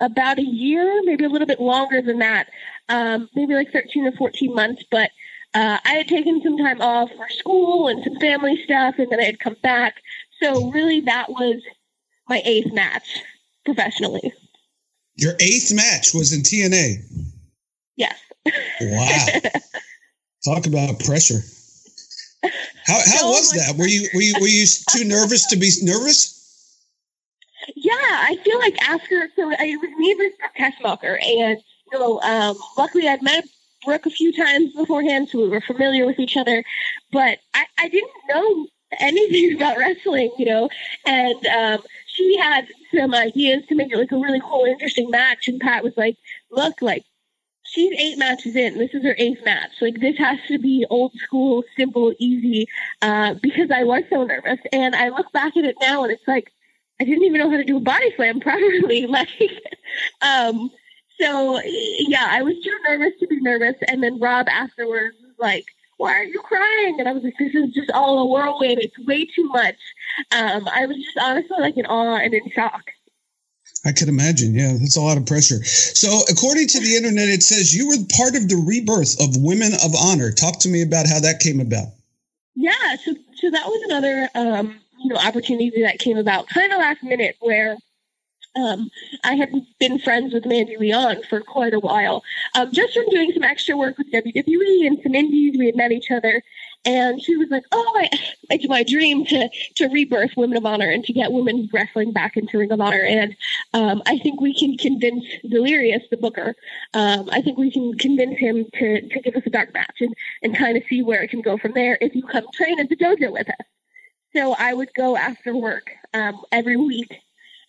about 0.00 0.38
a 0.38 0.44
year, 0.44 1.02
maybe 1.04 1.24
a 1.24 1.28
little 1.28 1.46
bit 1.46 1.60
longer 1.60 2.02
than 2.02 2.18
that, 2.18 2.48
um, 2.88 3.28
maybe 3.34 3.54
like 3.54 3.72
13 3.72 4.06
or 4.06 4.12
14 4.12 4.54
months. 4.54 4.84
But 4.90 5.10
uh, 5.54 5.78
I 5.84 5.94
had 5.94 6.08
taken 6.08 6.40
some 6.42 6.56
time 6.58 6.80
off 6.80 7.10
for 7.16 7.28
school 7.30 7.88
and 7.88 8.02
some 8.04 8.16
family 8.20 8.62
stuff, 8.64 8.96
and 8.98 9.10
then 9.10 9.20
I 9.20 9.24
had 9.24 9.40
come 9.40 9.56
back. 9.62 9.96
So, 10.42 10.70
really, 10.70 11.00
that 11.00 11.28
was 11.28 11.60
my 12.28 12.40
eighth 12.44 12.72
match 12.72 13.20
professionally. 13.64 14.32
Your 15.16 15.34
eighth 15.40 15.72
match 15.74 16.14
was 16.14 16.32
in 16.32 16.40
TNA. 16.40 17.02
Yes. 17.96 18.18
Wow. 18.80 19.26
Talk 20.44 20.66
about 20.66 20.98
pressure. 21.00 21.40
How 22.86 22.94
how 22.94 23.02
so 23.02 23.26
was 23.28 23.50
that? 23.50 23.76
Were 23.76 23.86
you 23.86 24.08
were 24.14 24.22
you 24.22 24.34
were 24.40 24.46
you 24.46 24.66
too 24.90 25.04
nervous 25.06 25.46
to 25.48 25.56
be 25.56 25.70
nervous? 25.82 26.36
Yeah, 27.76 27.92
I 27.94 28.36
feel 28.42 28.58
like 28.58 28.80
after 28.88 29.28
so 29.36 29.50
I 29.50 29.76
was 29.76 29.90
me 29.98 30.14
versus 30.14 30.38
Tessmacher, 30.58 31.18
and 31.22 31.58
you 31.92 31.98
know, 31.98 32.20
um, 32.22 32.56
luckily 32.78 33.06
I'd 33.06 33.22
met 33.22 33.44
Brooke 33.84 34.06
a 34.06 34.10
few 34.10 34.32
times 34.32 34.72
beforehand, 34.74 35.28
so 35.28 35.38
we 35.38 35.48
were 35.48 35.60
familiar 35.60 36.06
with 36.06 36.18
each 36.18 36.36
other. 36.36 36.64
But 37.12 37.38
I, 37.54 37.64
I 37.78 37.88
didn't 37.88 38.10
know 38.28 38.66
anything 38.98 39.56
about 39.56 39.78
wrestling, 39.78 40.30
you 40.38 40.46
know, 40.46 40.68
and 41.06 41.46
um, 41.46 41.82
she 42.06 42.36
had 42.38 42.66
some 42.94 43.14
ideas 43.14 43.64
to 43.68 43.74
make 43.74 43.92
it 43.92 43.98
like 43.98 44.12
a 44.12 44.16
really 44.18 44.40
cool, 44.40 44.64
interesting 44.64 45.10
match. 45.10 45.48
And 45.48 45.60
Pat 45.60 45.84
was 45.84 45.94
like, 45.96 46.16
look, 46.50 46.82
like, 46.82 47.04
she's 47.62 47.92
eight 47.98 48.18
matches 48.18 48.56
in. 48.56 48.78
This 48.78 48.92
is 48.94 49.04
her 49.04 49.14
eighth 49.18 49.44
match. 49.44 49.70
Like, 49.80 50.00
this 50.00 50.18
has 50.18 50.38
to 50.48 50.58
be 50.58 50.86
old 50.90 51.12
school, 51.14 51.62
simple, 51.76 52.12
easy, 52.18 52.66
uh, 53.02 53.34
because 53.42 53.70
I 53.70 53.84
was 53.84 54.02
so 54.10 54.24
nervous. 54.24 54.58
And 54.72 54.94
I 54.94 55.08
look 55.08 55.32
back 55.32 55.56
at 55.56 55.64
it 55.64 55.76
now 55.80 56.02
and 56.02 56.12
it's 56.12 56.26
like, 56.26 56.52
I 57.00 57.04
didn't 57.04 57.24
even 57.24 57.38
know 57.38 57.50
how 57.50 57.56
to 57.56 57.64
do 57.64 57.78
a 57.78 57.80
body 57.80 58.12
slam 58.16 58.40
properly. 58.40 59.06
Like, 59.06 59.28
um, 60.20 60.70
so 61.20 61.60
yeah, 61.64 62.26
I 62.30 62.42
was 62.42 62.54
too 62.62 62.76
nervous 62.88 63.18
to 63.20 63.26
be 63.26 63.40
nervous. 63.40 63.76
And 63.88 64.02
then 64.02 64.18
Rob 64.18 64.48
afterwards 64.48 65.16
was 65.22 65.34
like, 65.38 65.66
why 65.96 66.14
are 66.14 66.24
you 66.24 66.40
crying? 66.40 66.98
And 66.98 67.08
I 67.08 67.12
was 67.12 67.22
like, 67.22 67.34
this 67.38 67.54
is 67.54 67.74
just 67.74 67.90
all 67.90 68.20
a 68.20 68.26
whirlwind. 68.26 68.80
It's 68.80 68.98
way 69.06 69.26
too 69.26 69.44
much. 69.48 69.76
Um, 70.32 70.66
I 70.68 70.86
was 70.86 70.96
just 70.96 71.18
honestly 71.20 71.56
like 71.60 71.76
in 71.76 71.86
awe 71.86 72.16
and 72.16 72.32
in 72.32 72.50
shock. 72.50 72.82
I 73.84 73.92
can 73.92 74.08
imagine. 74.08 74.54
Yeah, 74.54 74.72
that's 74.78 74.96
a 74.96 75.00
lot 75.00 75.16
of 75.16 75.26
pressure. 75.26 75.62
So, 75.64 76.20
according 76.28 76.68
to 76.68 76.80
the 76.80 76.96
internet, 76.96 77.28
it 77.28 77.42
says 77.42 77.74
you 77.74 77.88
were 77.88 77.96
part 78.16 78.34
of 78.34 78.48
the 78.48 78.62
rebirth 78.66 79.20
of 79.20 79.36
Women 79.36 79.72
of 79.74 79.94
Honor. 79.94 80.32
Talk 80.32 80.58
to 80.60 80.68
me 80.68 80.82
about 80.82 81.06
how 81.06 81.20
that 81.20 81.40
came 81.40 81.60
about. 81.60 81.88
Yeah, 82.54 82.96
so 83.02 83.14
so 83.36 83.50
that 83.50 83.66
was 83.66 83.82
another 83.84 84.28
um, 84.34 84.78
you 84.98 85.08
know 85.08 85.16
opportunity 85.16 85.82
that 85.82 85.98
came 85.98 86.18
about 86.18 86.48
kind 86.48 86.72
of 86.72 86.78
last 86.78 87.02
minute 87.02 87.36
where 87.40 87.76
um, 88.56 88.90
I 89.22 89.34
had 89.34 89.52
been 89.78 89.98
friends 89.98 90.34
with 90.34 90.44
Mandy 90.44 90.76
Leon 90.76 91.22
for 91.28 91.40
quite 91.40 91.72
a 91.72 91.78
while, 91.78 92.22
um, 92.56 92.72
just 92.72 92.94
from 92.94 93.08
doing 93.10 93.30
some 93.32 93.44
extra 93.44 93.76
work 93.76 93.96
with 93.96 94.10
WWE 94.12 94.86
and 94.86 94.98
some 95.02 95.14
indies. 95.14 95.56
We 95.56 95.66
had 95.66 95.76
met 95.76 95.92
each 95.92 96.10
other, 96.10 96.42
and 96.84 97.22
she 97.22 97.36
was 97.36 97.48
like, 97.50 97.62
"Oh, 97.70 97.92
I, 97.96 98.08
it's 98.50 98.66
my 98.66 98.82
dream 98.82 99.24
to 99.26 99.48
to 99.76 99.88
rebirth 99.88 100.32
Women 100.36 100.56
of 100.56 100.66
Honor 100.66 100.90
and 100.90 101.04
to 101.04 101.12
get 101.12 101.30
women's 101.30 101.72
wrestling 101.72 102.12
back 102.12 102.36
into 102.36 102.58
Ring 102.58 102.72
of 102.72 102.80
Honor." 102.80 103.02
And 103.02 103.36
um, 103.72 104.02
I 104.06 104.18
think 104.18 104.40
we 104.40 104.58
can 104.58 104.76
convince 104.76 105.24
Delirious, 105.48 106.02
the 106.10 106.16
booker. 106.16 106.56
Um, 106.92 107.28
I 107.30 107.42
think 107.42 107.56
we 107.56 107.70
can 107.70 107.96
convince 107.98 108.36
him 108.38 108.66
to 108.74 109.08
to 109.08 109.20
give 109.20 109.36
us 109.36 109.46
a 109.46 109.50
dark 109.50 109.72
match 109.72 109.96
and 110.00 110.12
and 110.42 110.56
kind 110.56 110.76
of 110.76 110.82
see 110.88 111.02
where 111.02 111.22
it 111.22 111.30
can 111.30 111.40
go 111.40 111.56
from 111.56 111.72
there. 111.72 111.98
If 112.00 112.16
you 112.16 112.24
come 112.24 112.46
train 112.52 112.80
at 112.80 112.88
the 112.88 112.96
dojo 112.96 113.32
with 113.32 113.48
us. 113.48 113.66
So 114.32 114.54
I 114.56 114.74
would 114.74 114.94
go 114.94 115.16
after 115.16 115.56
work 115.56 115.90
um, 116.14 116.40
every 116.52 116.76
week 116.76 117.20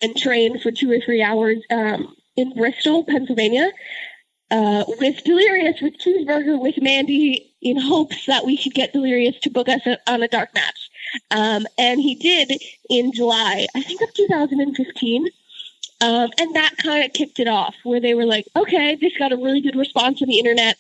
and 0.02 0.16
train 0.16 0.60
for 0.60 0.72
two 0.72 0.92
or 0.92 1.00
three 1.00 1.22
hours 1.22 1.58
um, 1.70 2.16
in 2.36 2.54
Bristol, 2.56 3.04
Pennsylvania, 3.04 3.72
uh, 4.50 4.84
with 5.00 5.24
Delirious, 5.24 5.82
with 5.82 5.98
Cheeseburger, 5.98 6.60
with 6.60 6.82
Mandy, 6.82 7.54
in 7.62 7.80
hopes 7.80 8.26
that 8.26 8.46
we 8.46 8.58
could 8.58 8.74
get 8.74 8.94
Delirious 8.94 9.40
to 9.42 9.50
book 9.50 9.70
us 9.70 9.86
a, 9.86 9.98
on 10.08 10.24
a 10.24 10.28
dark 10.28 10.54
match. 10.54 10.90
Um, 11.30 11.66
and 11.78 12.02
he 12.02 12.16
did 12.16 12.60
in 12.90 13.14
July, 13.14 13.68
I 13.76 13.82
think 13.82 14.02
of 14.02 14.14
2015. 14.14 15.28
Um, 16.02 16.32
and 16.40 16.56
that 16.56 16.78
kind 16.78 17.06
of 17.06 17.14
kicked 17.14 17.40
it 17.40 17.48
off, 17.48 17.76
where 17.84 18.00
they 18.00 18.16
were 18.16 18.26
like, 18.26 18.46
okay, 18.56 18.96
this 18.96 19.16
got 19.18 19.32
a 19.32 19.38
really 19.38 19.62
good 19.62 19.76
response 19.76 20.22
on 20.22 20.28
the 20.28 20.40
internet. 20.40 20.78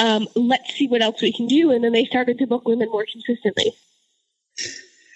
Um, 0.00 0.26
let's 0.34 0.74
see 0.74 0.88
what 0.88 1.00
else 1.00 1.22
we 1.22 1.32
can 1.32 1.46
do. 1.46 1.70
And 1.70 1.84
then 1.84 1.92
they 1.92 2.04
started 2.04 2.38
to 2.38 2.46
book 2.46 2.66
women 2.66 2.90
more 2.90 3.06
consistently. 3.10 3.72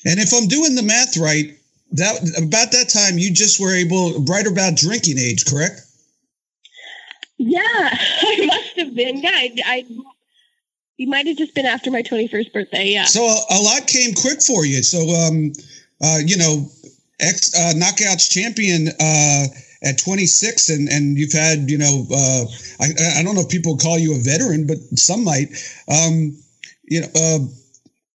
And 0.04 0.20
if 0.20 0.32
I'm 0.32 0.46
doing 0.46 0.76
the 0.76 0.82
math 0.82 1.16
right, 1.16 1.57
that 1.98 2.20
about 2.38 2.72
that 2.72 2.88
time 2.88 3.18
you 3.18 3.32
just 3.32 3.60
were 3.60 3.74
able 3.74 4.24
right 4.24 4.46
about 4.46 4.76
drinking 4.76 5.18
age, 5.18 5.46
correct? 5.46 5.80
Yeah, 7.38 7.60
I 7.62 8.46
must 8.46 8.78
have 8.78 8.94
been. 8.94 9.18
Yeah, 9.18 9.30
I, 9.32 9.56
I 9.64 9.86
you 10.96 11.08
might 11.08 11.26
have 11.26 11.36
just 11.36 11.54
been 11.54 11.66
after 11.66 11.90
my 11.90 12.02
21st 12.02 12.52
birthday. 12.52 12.88
Yeah. 12.88 13.04
So 13.04 13.22
a, 13.22 13.40
a 13.50 13.60
lot 13.62 13.86
came 13.86 14.14
quick 14.14 14.42
for 14.42 14.66
you. 14.66 14.82
So 14.82 15.08
um, 15.10 15.52
uh, 16.02 16.18
you 16.24 16.36
know, 16.36 16.68
ex 17.20 17.54
uh, 17.54 17.72
knockouts 17.74 18.30
champion 18.30 18.88
uh 19.00 19.46
at 19.84 19.98
26 19.98 20.70
and 20.70 20.88
and 20.88 21.16
you've 21.16 21.32
had 21.32 21.70
you 21.70 21.78
know 21.78 22.04
uh 22.12 22.44
I 22.80 23.20
I 23.20 23.22
don't 23.22 23.36
know 23.36 23.42
if 23.42 23.48
people 23.48 23.76
call 23.76 23.98
you 23.98 24.14
a 24.14 24.18
veteran, 24.18 24.66
but 24.66 24.78
some 24.98 25.24
might. 25.24 25.48
Um, 25.88 26.36
you 26.84 27.02
know. 27.02 27.08
Uh, 27.14 27.38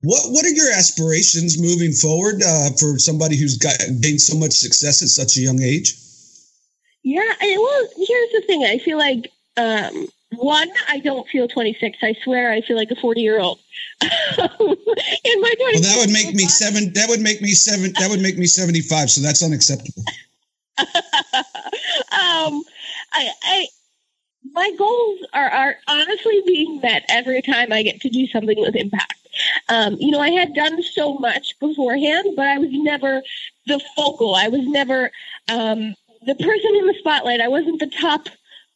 what 0.03 0.23
What 0.31 0.45
are 0.45 0.51
your 0.51 0.71
aspirations 0.73 1.61
moving 1.61 1.93
forward 1.93 2.43
uh, 2.43 2.71
for 2.79 2.99
somebody 2.99 3.37
who's 3.37 3.57
got 3.57 3.77
gained 4.01 4.21
so 4.21 4.37
much 4.37 4.53
success 4.53 5.03
at 5.03 5.09
such 5.09 5.37
a 5.37 5.41
young 5.41 5.61
age? 5.61 5.95
Yeah, 7.03 7.33
I, 7.41 7.57
well, 7.59 7.89
here's 7.97 8.33
the 8.33 8.43
thing. 8.47 8.65
I 8.65 8.79
feel 8.79 8.99
like 8.99 9.31
um, 9.57 10.09
one, 10.37 10.71
I 10.89 11.01
don't 11.01 11.27
feel 11.29 11.49
26. 11.49 11.99
I 12.03 12.15
swear, 12.23 12.53
I 12.53 12.61
feel 12.61 12.77
like 12.77 12.91
a 12.91 12.97
40 12.97 13.21
year 13.21 13.41
old. 13.41 13.59
in 14.03 14.09
my 14.39 14.45
20s. 14.45 15.73
Well, 15.73 15.83
that 15.83 15.97
would 15.99 16.13
make 16.13 16.35
me 16.35 16.45
seven. 16.45 16.93
That 16.93 17.09
would 17.09 17.21
make 17.21 17.41
me 17.41 17.51
seven. 17.51 17.93
That 17.99 18.09
would 18.11 18.21
make 18.21 18.39
me 18.39 18.47
75. 18.47 19.11
So 19.11 19.21
that's 19.21 19.43
unacceptable. 19.43 20.03
um, 20.79 22.63
I, 23.13 23.31
I 23.43 23.67
my 24.53 24.71
goals 24.79 25.21
are, 25.33 25.49
are 25.49 25.77
honestly 25.89 26.43
being 26.47 26.81
met 26.81 27.05
every 27.09 27.43
time 27.43 27.73
I 27.73 27.83
get 27.83 28.01
to 28.03 28.09
do 28.09 28.27
something 28.29 28.59
with 28.61 28.77
impact. 28.77 29.28
Um, 29.69 29.97
you 29.99 30.11
know, 30.11 30.21
I 30.21 30.31
had 30.31 30.55
done 30.55 30.83
so 30.83 31.15
much 31.15 31.59
beforehand, 31.61 32.35
but 32.37 32.47
I 32.47 32.59
was 32.59 32.71
never 32.73 33.23
the 33.67 33.81
focal. 33.97 34.35
I 34.35 34.49
was 34.49 34.67
never 34.67 35.11
um, 35.49 35.95
the 36.27 36.35
person 36.35 36.77
in 36.77 36.87
the 36.87 36.97
spotlight. 36.99 37.41
I 37.41 37.49
wasn't 37.49 37.81
the 37.81 37.91
top 38.01 38.29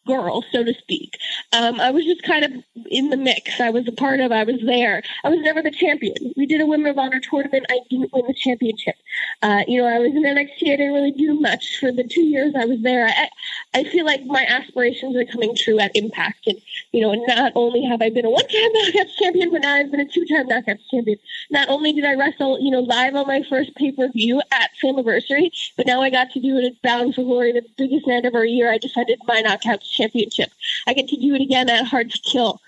girl, 0.06 0.44
so 0.52 0.64
to 0.64 0.74
speak. 0.74 1.18
Um, 1.52 1.80
I 1.80 1.90
was 1.90 2.04
just 2.04 2.22
kind 2.22 2.44
of 2.44 2.52
in 2.90 3.10
the 3.10 3.16
mix. 3.16 3.60
I 3.60 3.70
was 3.70 3.86
a 3.88 3.92
part 3.92 4.20
of. 4.20 4.32
I 4.32 4.44
was 4.44 4.60
there. 4.64 5.02
I 5.24 5.28
was 5.28 5.40
never 5.40 5.62
the 5.62 5.70
champion. 5.70 6.14
We 6.36 6.46
did 6.46 6.60
a 6.60 6.66
Women 6.66 6.90
of 6.90 6.98
Honor 6.98 7.20
tournament. 7.20 7.66
I 7.70 7.80
didn't 7.90 8.12
win 8.12 8.24
the 8.26 8.34
championship. 8.34 8.96
Uh, 9.42 9.62
you 9.68 9.80
know, 9.80 9.86
I 9.86 9.98
was 9.98 10.12
in 10.14 10.22
NXT. 10.22 10.72
I 10.72 10.76
didn't 10.76 10.92
really 10.92 11.12
do 11.12 11.38
much 11.38 11.78
for 11.78 11.92
the 11.92 12.04
two 12.04 12.22
years 12.22 12.54
I 12.56 12.64
was 12.64 12.80
there. 12.82 13.06
I, 13.06 13.28
I 13.74 13.84
feel 13.84 14.04
like 14.04 14.24
my 14.24 14.44
aspirations 14.48 15.16
are 15.16 15.24
coming 15.24 15.54
true 15.54 15.78
at 15.78 15.94
Impact, 15.94 16.46
and 16.46 16.58
you 16.92 17.00
know, 17.00 17.14
not 17.26 17.52
only 17.54 17.84
have 17.84 18.02
I 18.02 18.10
been 18.10 18.24
a 18.24 18.30
one-time 18.30 18.72
Knockouts 18.76 19.16
champion, 19.16 19.50
but 19.50 19.62
now 19.62 19.74
I've 19.74 19.90
been 19.90 20.00
a 20.00 20.08
two-time 20.08 20.48
Knockouts 20.48 20.88
champion. 20.90 21.18
Not 21.50 21.68
only 21.68 21.92
did 21.92 22.04
I 22.04 22.14
wrestle, 22.14 22.58
you 22.60 22.70
know, 22.70 22.80
live 22.80 23.14
on 23.14 23.26
my 23.26 23.42
first 23.48 23.74
pay-per-view 23.76 24.42
at 24.50 24.70
Slammiversary, 24.82 25.50
but 25.76 25.86
now 25.86 26.02
I 26.02 26.10
got 26.10 26.30
to 26.32 26.40
do 26.40 26.58
it 26.58 26.64
at 26.64 26.82
Bound 26.82 27.14
for 27.14 27.22
Glory, 27.22 27.52
the 27.52 27.64
biggest 27.76 28.06
night 28.06 28.24
of 28.24 28.34
our 28.34 28.44
year. 28.44 28.72
I 28.72 28.78
defended 28.78 29.20
my 29.26 29.42
Knockouts 29.42 29.91
championship. 29.92 30.50
I 30.86 30.94
get 30.94 31.08
to 31.08 31.16
do 31.16 31.34
it 31.34 31.42
again 31.42 31.68
at 31.70 31.86
Hard 31.86 32.10
to 32.10 32.18
Kill. 32.18 32.60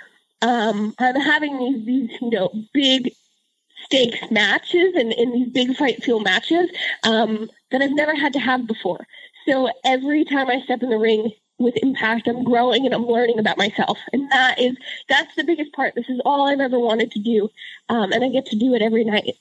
Um, 0.42 0.94
I'm 0.98 1.20
having 1.20 1.58
these, 1.58 1.87
these, 1.87 2.20
you 2.20 2.30
know, 2.30 2.50
big 2.72 3.12
stakes 3.84 4.18
matches 4.30 4.94
and 4.94 5.12
in 5.12 5.32
these 5.32 5.48
big 5.48 5.76
fight 5.76 6.02
feel 6.02 6.20
matches 6.20 6.70
um, 7.02 7.48
that 7.70 7.82
I've 7.82 7.94
never 7.94 8.14
had 8.14 8.32
to 8.34 8.38
have 8.38 8.66
before. 8.66 9.06
So 9.46 9.70
every 9.84 10.24
time 10.24 10.48
I 10.48 10.60
step 10.62 10.82
in 10.82 10.90
the 10.90 10.98
ring 10.98 11.30
with 11.58 11.76
impact, 11.76 12.26
I'm 12.26 12.44
growing 12.44 12.84
and 12.84 12.94
I'm 12.94 13.06
learning 13.06 13.38
about 13.38 13.58
myself, 13.58 13.98
and 14.12 14.30
that 14.30 14.58
is 14.58 14.76
that's 15.08 15.34
the 15.37 15.44
biggest 15.44 15.72
part. 15.72 15.94
This 15.94 16.08
is 16.08 16.20
all 16.24 16.48
I've 16.48 16.60
ever 16.60 16.78
wanted 16.78 17.12
to 17.12 17.18
do, 17.20 17.50
um, 17.88 18.12
and 18.12 18.24
I 18.24 18.28
get 18.28 18.46
to 18.46 18.56
do 18.56 18.74
it 18.74 18.82
every 18.82 19.04
night. 19.04 19.37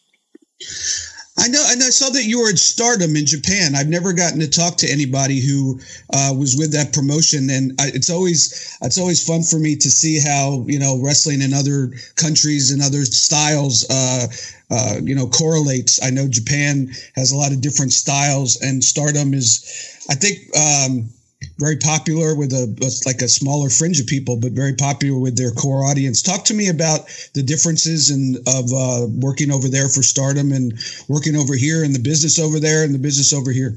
I 1.35 1.47
know, 1.47 1.65
and 1.67 1.81
I 1.81 1.89
saw 1.89 2.09
that 2.09 2.25
you 2.25 2.41
were 2.41 2.49
at 2.49 2.59
Stardom 2.59 3.15
in 3.15 3.25
Japan. 3.25 3.73
I've 3.75 3.89
never 3.89 4.13
gotten 4.13 4.39
to 4.41 4.47
talk 4.47 4.77
to 4.77 4.91
anybody 4.91 5.39
who 5.39 5.79
uh, 6.13 6.31
was 6.37 6.55
with 6.55 6.73
that 6.73 6.93
promotion, 6.93 7.49
and 7.49 7.73
I, 7.79 7.87
it's 7.87 8.11
always 8.11 8.77
it's 8.83 8.99
always 8.99 9.25
fun 9.25 9.41
for 9.41 9.57
me 9.57 9.75
to 9.77 9.89
see 9.89 10.19
how 10.19 10.63
you 10.67 10.77
know 10.77 10.99
wrestling 11.01 11.41
in 11.41 11.51
other 11.51 11.91
countries 12.15 12.71
and 12.71 12.83
other 12.83 13.03
styles, 13.03 13.83
uh, 13.89 14.27
uh, 14.69 14.97
you 15.01 15.15
know, 15.15 15.25
correlates. 15.27 15.99
I 16.03 16.11
know 16.11 16.27
Japan 16.27 16.91
has 17.15 17.31
a 17.31 17.37
lot 17.37 17.51
of 17.51 17.61
different 17.61 17.93
styles, 17.93 18.61
and 18.61 18.83
Stardom 18.83 19.33
is, 19.33 20.05
I 20.11 20.15
think. 20.15 20.55
Um, 20.55 21.09
very 21.57 21.77
popular 21.77 22.35
with 22.35 22.51
a, 22.53 23.01
like 23.05 23.21
a 23.21 23.27
smaller 23.27 23.69
fringe 23.69 23.99
of 23.99 24.07
people, 24.07 24.37
but 24.37 24.51
very 24.51 24.73
popular 24.73 25.19
with 25.19 25.37
their 25.37 25.51
core 25.51 25.85
audience. 25.85 26.21
Talk 26.21 26.45
to 26.45 26.53
me 26.53 26.69
about 26.69 27.01
the 27.33 27.43
differences 27.43 28.09
in 28.09 28.37
of 28.47 28.71
uh, 28.73 29.07
working 29.09 29.51
over 29.51 29.67
there 29.67 29.89
for 29.89 30.03
Stardom 30.03 30.51
and 30.51 30.73
working 31.07 31.35
over 31.35 31.55
here 31.55 31.83
and 31.83 31.93
the 31.93 31.99
business 31.99 32.39
over 32.39 32.59
there 32.59 32.83
and 32.83 32.93
the 32.93 32.99
business 32.99 33.33
over 33.33 33.51
here. 33.51 33.75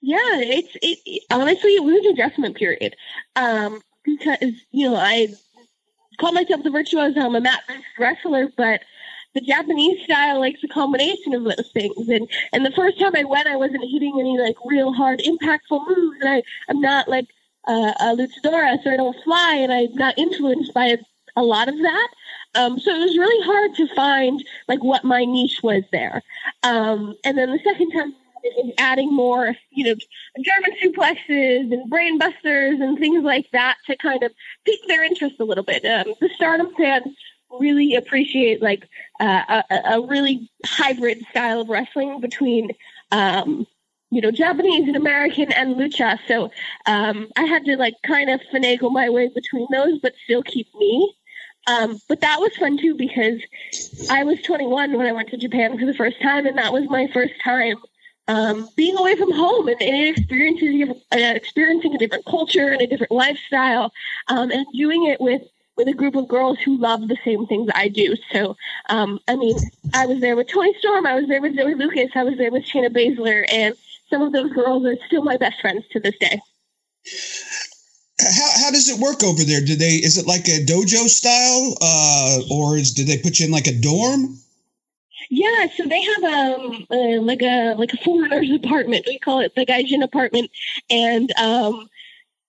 Yeah, 0.00 0.18
it's 0.18 0.76
it, 0.82 1.22
honestly 1.30 1.70
it 1.76 1.84
was 1.84 2.04
an 2.04 2.12
adjustment 2.12 2.56
period 2.56 2.96
um, 3.36 3.80
because 4.04 4.52
you 4.72 4.90
know 4.90 4.96
I 4.96 5.28
call 6.18 6.32
myself 6.32 6.62
the 6.64 6.70
virtuoso. 6.70 7.20
I'm 7.20 7.36
a 7.36 7.40
mat 7.40 7.62
wrestler, 7.98 8.48
but 8.56 8.80
the 9.34 9.40
Japanese 9.40 10.02
style 10.04 10.40
likes 10.40 10.62
a 10.62 10.68
combination 10.68 11.34
of 11.34 11.44
those 11.44 11.70
things. 11.72 12.08
And 12.08 12.28
and 12.52 12.64
the 12.64 12.72
first 12.72 12.98
time 12.98 13.16
I 13.16 13.24
went, 13.24 13.46
I 13.46 13.56
wasn't 13.56 13.90
hitting 13.90 14.16
any 14.18 14.38
like 14.38 14.56
real 14.64 14.92
hard, 14.92 15.20
impactful 15.20 15.86
moves, 15.88 16.16
and 16.20 16.28
I 16.28 16.42
I'm 16.68 16.80
not 16.80 17.08
like 17.08 17.28
uh, 17.66 17.92
a 18.00 18.16
luchadora, 18.16 18.82
so 18.82 18.90
I 18.90 18.96
don't 18.96 19.16
fly, 19.24 19.54
and 19.54 19.72
I'm 19.72 19.94
not 19.94 20.18
influenced 20.18 20.74
by 20.74 20.98
a, 21.36 21.42
lot 21.42 21.68
of 21.68 21.76
that. 21.78 22.08
Um, 22.54 22.78
so 22.78 22.90
it 22.90 22.98
was 22.98 23.16
really 23.16 23.44
hard 23.46 23.74
to 23.76 23.94
find 23.94 24.44
like 24.68 24.82
what 24.82 25.04
my 25.04 25.24
niche 25.24 25.60
was 25.62 25.82
there. 25.92 26.22
Um, 26.62 27.14
and 27.24 27.38
then 27.38 27.50
the 27.50 27.60
second 27.64 27.92
time 27.92 28.14
adding 28.78 29.14
more, 29.14 29.54
you 29.70 29.84
know, 29.84 29.94
German 30.44 30.72
suplexes 30.82 31.72
and 31.72 31.88
brain 31.88 32.18
busters 32.18 32.80
and 32.80 32.98
things 32.98 33.24
like 33.24 33.48
that 33.52 33.76
to 33.86 33.96
kind 33.96 34.22
of 34.22 34.32
pique 34.64 34.86
their 34.88 35.04
interest 35.04 35.36
a 35.40 35.44
little 35.44 35.64
bit. 35.64 35.84
Um, 35.84 36.12
the 36.20 36.28
Stardom 36.34 36.74
fans 36.76 37.16
really 37.58 37.94
appreciate 37.94 38.62
like 38.62 38.88
uh, 39.20 39.62
a, 39.70 39.74
a, 39.94 40.06
really 40.06 40.50
hybrid 40.64 41.24
style 41.30 41.60
of 41.60 41.68
wrestling 41.68 42.20
between 42.20 42.70
um, 43.10 43.66
you 44.10 44.20
know 44.20 44.30
Japanese 44.30 44.88
and 44.88 44.96
American 44.96 45.52
and 45.52 45.76
lucha. 45.76 46.18
So 46.26 46.50
um, 46.86 47.28
I 47.36 47.44
had 47.44 47.64
to 47.66 47.76
like 47.76 47.94
kind 48.06 48.30
of 48.30 48.40
finagle 48.52 48.92
my 48.92 49.08
way 49.10 49.28
between 49.28 49.66
those, 49.70 49.98
but 50.00 50.14
still 50.24 50.42
keep 50.42 50.68
me. 50.74 51.14
Um, 51.68 52.00
but 52.08 52.20
that 52.22 52.40
was 52.40 52.56
fun 52.56 52.76
too 52.78 52.96
because 52.96 53.40
I 54.10 54.24
was 54.24 54.42
21 54.42 54.96
when 54.96 55.06
I 55.06 55.12
went 55.12 55.28
to 55.30 55.36
Japan 55.36 55.78
for 55.78 55.86
the 55.86 55.94
first 55.94 56.20
time, 56.20 56.46
and 56.46 56.58
that 56.58 56.72
was 56.72 56.88
my 56.88 57.08
first 57.12 57.34
time 57.42 57.76
um, 58.28 58.68
being 58.76 58.96
away 58.96 59.16
from 59.16 59.32
home 59.32 59.68
and, 59.68 59.80
and 59.80 60.16
experiencing, 60.16 60.90
uh, 60.90 61.16
experiencing 61.16 61.94
a 61.94 61.98
different 61.98 62.24
culture 62.24 62.68
and 62.68 62.80
a 62.80 62.86
different 62.86 63.12
lifestyle, 63.12 63.92
um, 64.28 64.50
and 64.50 64.66
doing 64.74 65.06
it 65.06 65.20
with 65.20 65.42
with 65.76 65.88
a 65.88 65.94
group 65.94 66.14
of 66.14 66.28
girls 66.28 66.58
who 66.64 66.76
love 66.78 67.08
the 67.08 67.16
same 67.24 67.46
things 67.46 67.70
I 67.74 67.88
do. 67.88 68.14
So, 68.32 68.56
um, 68.88 69.18
I 69.28 69.36
mean, 69.36 69.56
I 69.94 70.06
was 70.06 70.20
there 70.20 70.36
with 70.36 70.48
Toni 70.48 70.74
Storm, 70.78 71.06
I 71.06 71.14
was 71.14 71.28
there 71.28 71.40
with 71.40 71.56
Zoe 71.56 71.74
Lucas, 71.74 72.10
I 72.14 72.24
was 72.24 72.36
there 72.36 72.50
with 72.50 72.64
Shayna 72.64 72.88
Baszler, 72.88 73.44
and 73.50 73.74
some 74.10 74.22
of 74.22 74.32
those 74.32 74.52
girls 74.52 74.84
are 74.84 74.96
still 75.06 75.22
my 75.22 75.36
best 75.36 75.60
friends 75.60 75.84
to 75.92 76.00
this 76.00 76.16
day. 76.18 76.40
How, 78.20 78.64
how 78.64 78.70
does 78.70 78.88
it 78.88 79.00
work 79.00 79.22
over 79.22 79.42
there? 79.42 79.60
Do 79.60 79.74
they 79.74 79.94
is 79.94 80.18
it 80.18 80.26
like 80.26 80.46
a 80.46 80.64
dojo 80.64 81.08
style, 81.08 81.76
uh, 81.80 82.40
or 82.50 82.76
is 82.76 82.92
did 82.92 83.06
they 83.06 83.18
put 83.18 83.40
you 83.40 83.46
in 83.46 83.52
like 83.52 83.66
a 83.66 83.72
dorm? 83.72 84.38
Yeah, 85.30 85.66
so 85.76 85.86
they 85.86 86.02
have 86.02 86.24
um 86.24 86.86
uh, 86.90 87.20
like 87.22 87.42
a 87.42 87.74
like 87.74 87.92
a 87.92 87.96
foreigner's 88.04 88.50
apartment. 88.64 89.06
We 89.08 89.18
call 89.18 89.40
it 89.40 89.54
the 89.54 89.66
Gaijin 89.66 90.04
apartment, 90.04 90.50
and 90.90 91.32
um 91.38 91.88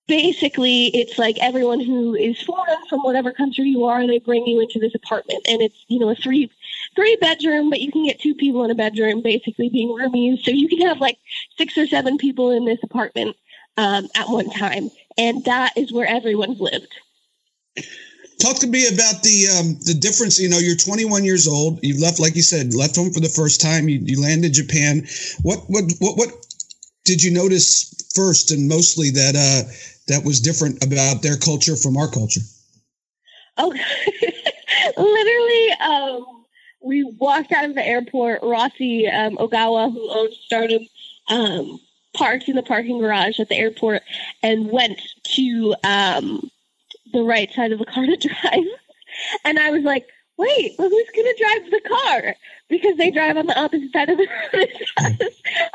basically 0.08 0.88
it's 0.88 1.18
like 1.18 1.38
everyone 1.40 1.80
who 1.80 2.16
is 2.16 2.42
foreign 2.42 2.78
from 2.90 3.00
whatever 3.02 3.32
country 3.32 3.66
you 3.66 3.86
are, 3.86 4.06
they 4.06 4.20
bring 4.20 4.46
you 4.46 4.60
into 4.60 4.80
this 4.80 4.96
apartment, 4.96 5.46
and 5.48 5.62
it's 5.62 5.86
you 5.88 6.00
know 6.00 6.10
a 6.10 6.16
three 6.16 6.52
three 6.96 7.16
bedroom, 7.18 7.70
but 7.70 7.82
you 7.82 7.92
can 7.92 8.06
get 8.06 8.20
two 8.20 8.36
people 8.36 8.64
in 8.64 8.72
a 8.72 8.76
bedroom, 8.76 9.22
basically 9.22 9.70
being 9.70 9.90
roomies. 9.90 10.44
So 10.44 10.52
you 10.52 10.68
can 10.68 10.82
have 10.82 11.00
like 11.00 11.18
six 11.58 11.78
or 11.78 11.88
seven 11.88 12.18
people 12.18 12.52
in 12.52 12.66
this 12.66 12.80
apartment 12.84 13.36
um, 13.78 14.08
at 14.16 14.30
one 14.30 14.50
time, 14.50 14.90
and 15.18 15.44
that 15.46 15.78
is 15.78 15.92
where 15.92 16.08
everyone's 16.08 16.60
lived. 16.60 16.94
Talk 18.40 18.58
to 18.58 18.68
me 18.68 18.88
about 18.88 19.24
the 19.24 19.48
um, 19.58 19.78
the 19.86 19.94
difference. 19.94 20.40
You 20.40 20.50
know, 20.50 20.58
you're 20.58 20.76
21 20.76 21.24
years 21.24 21.48
old. 21.48 21.80
You 21.82 22.00
left, 22.02 22.20
like 22.20 22.36
you 22.36 22.42
said, 22.42 22.74
left 22.74 22.96
home 22.96 23.12
for 23.12 23.20
the 23.20 23.30
first 23.30 23.62
time. 23.62 23.88
You, 23.88 24.00
you 24.04 24.22
landed 24.22 24.54
Japan. 24.54 25.08
What 25.44 25.60
what 25.68 25.86
what 26.00 26.18
what 26.18 26.30
did 27.06 27.24
you 27.24 27.32
notice 27.32 27.94
first 28.16 28.52
and 28.52 28.68
mostly 28.68 29.12
that 29.12 29.36
uh, 29.36 29.70
that 30.08 30.24
was 30.24 30.40
different 30.40 30.84
about 30.84 31.22
their 31.22 31.38
culture 31.38 31.76
from 31.76 31.98
our 31.98 32.10
culture? 32.10 32.42
Oh, 33.58 33.70
literally, 34.98 35.72
um, 35.82 36.46
we 36.82 37.04
walked 37.04 37.52
out 37.52 37.66
of 37.66 37.76
the 37.76 37.86
airport. 37.86 38.42
Rossy 38.42 39.08
um, 39.08 39.38
Ogawa, 39.38 39.92
who 39.92 40.10
owns 40.12 40.36
Stardom, 40.46 40.84
um, 41.30 41.80
parked 42.14 42.48
in 42.50 42.56
the 42.56 42.64
parking 42.64 43.00
garage 43.00 43.40
at 43.40 43.50
the 43.50 43.56
airport 43.56 44.04
and 44.42 44.70
went 44.70 45.00
to 45.24 45.76
um, 45.84 46.50
the 47.12 47.24
right 47.24 47.52
side 47.54 47.72
of 47.72 47.80
the 47.80 47.86
car 47.86 48.06
to 48.06 48.18
drive. 48.42 48.66
And 49.46 49.60
I 49.60 49.72
was 49.72 49.84
like, 49.84 50.08
wait, 50.38 50.76
well, 50.78 50.90
who's 50.90 51.10
going 51.16 51.34
to 51.34 51.44
drive 51.44 51.72
the 51.72 51.90
car? 51.90 52.36
Because 52.70 52.98
they 52.98 53.12
drive 53.12 53.38
on 53.38 53.46
the 53.46 53.60
opposite 53.60 53.92
side 53.92 54.10
of 54.10 54.18
the 54.18 54.28
road. 54.54 55.30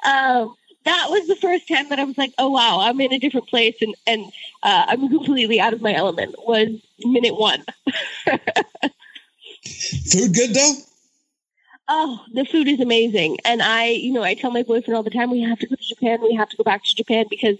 um, 0.05 0.55
that 0.89 1.11
was 1.11 1.27
the 1.27 1.37
first 1.37 1.69
time 1.69 1.87
that 1.91 1.99
I 1.99 2.05
was 2.05 2.17
like, 2.17 2.33
oh, 2.39 2.49
wow, 2.49 2.79
I'm 2.81 2.99
in 3.03 3.13
a 3.13 3.19
different 3.19 3.47
place 3.47 3.77
and, 3.83 3.95
and 4.07 4.25
uh, 4.63 4.87
I'm 4.89 5.07
completely 5.11 5.61
out 5.61 5.75
of 5.75 5.83
my 5.83 5.93
element 5.93 6.35
was 6.47 6.69
minute 7.01 7.39
one. 7.39 7.63
Food 10.11 10.35
good, 10.35 10.55
though? 10.55 10.73
Oh, 11.89 12.25
the 12.33 12.47
food 12.47 12.69
is 12.69 12.81
amazing. 12.81 13.37
And 13.45 13.61
I, 13.63 13.89
you 13.89 14.13
know, 14.13 14.23
I 14.23 14.33
tell 14.33 14.51
my 14.51 14.63
boyfriend 14.63 14.97
all 14.97 15.03
the 15.03 15.11
time, 15.11 15.31
we 15.31 15.43
have 15.43 15.59
to 15.59 15.67
go 15.67 15.75
to 15.75 15.95
Japan. 15.95 16.23
We 16.23 16.35
have 16.35 16.49
to 16.49 16.57
go 16.57 16.65
back 16.65 16.83
to 16.85 16.95
Japan 16.95 17.27
because, 17.29 17.59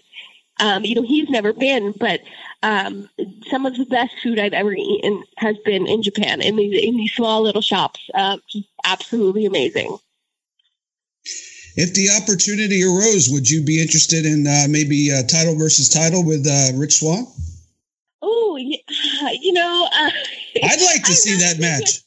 um, 0.61 0.87
you 0.87 0.95
know, 0.95 1.03
he's 1.03 1.29
never 1.29 1.53
been, 1.53 1.93
but 1.93 2.21
um, 2.63 3.11
some 3.51 3.67
of 3.67 3.77
the 3.77 3.85
best 3.85 4.15
food 4.23 4.39
I've 4.39 4.55
ever 4.55 4.73
eaten 4.73 5.23
has 5.37 5.57
been 5.67 5.87
in 5.87 6.03
Japan 6.03 6.41
in 6.41 6.57
these, 6.57 6.83
in 6.83 6.97
these 6.97 7.13
small 7.13 7.43
little 7.43 7.63
shops. 7.63 8.01
Uh, 8.15 8.39
absolutely 8.85 9.45
amazing. 9.45 9.99
If 11.81 11.95
the 11.95 12.11
opportunity 12.21 12.83
arose, 12.83 13.29
would 13.31 13.49
you 13.49 13.63
be 13.63 13.81
interested 13.81 14.27
in 14.27 14.49
uh, 14.49 14.67
maybe 14.69 15.13
uh, 15.13 15.23
title 15.23 15.55
versus 15.55 15.89
title 15.89 16.25
with 16.25 16.45
uh, 16.45 16.77
Rich 16.77 16.99
Swann? 16.99 17.25
Oh, 18.21 18.57
you 18.59 19.53
know, 19.53 19.89
uh, 19.93 20.11
I'd 20.65 20.83
like 20.83 21.05
to 21.05 21.13
see 21.15 21.37
that 21.39 21.61
match. 21.61 22.01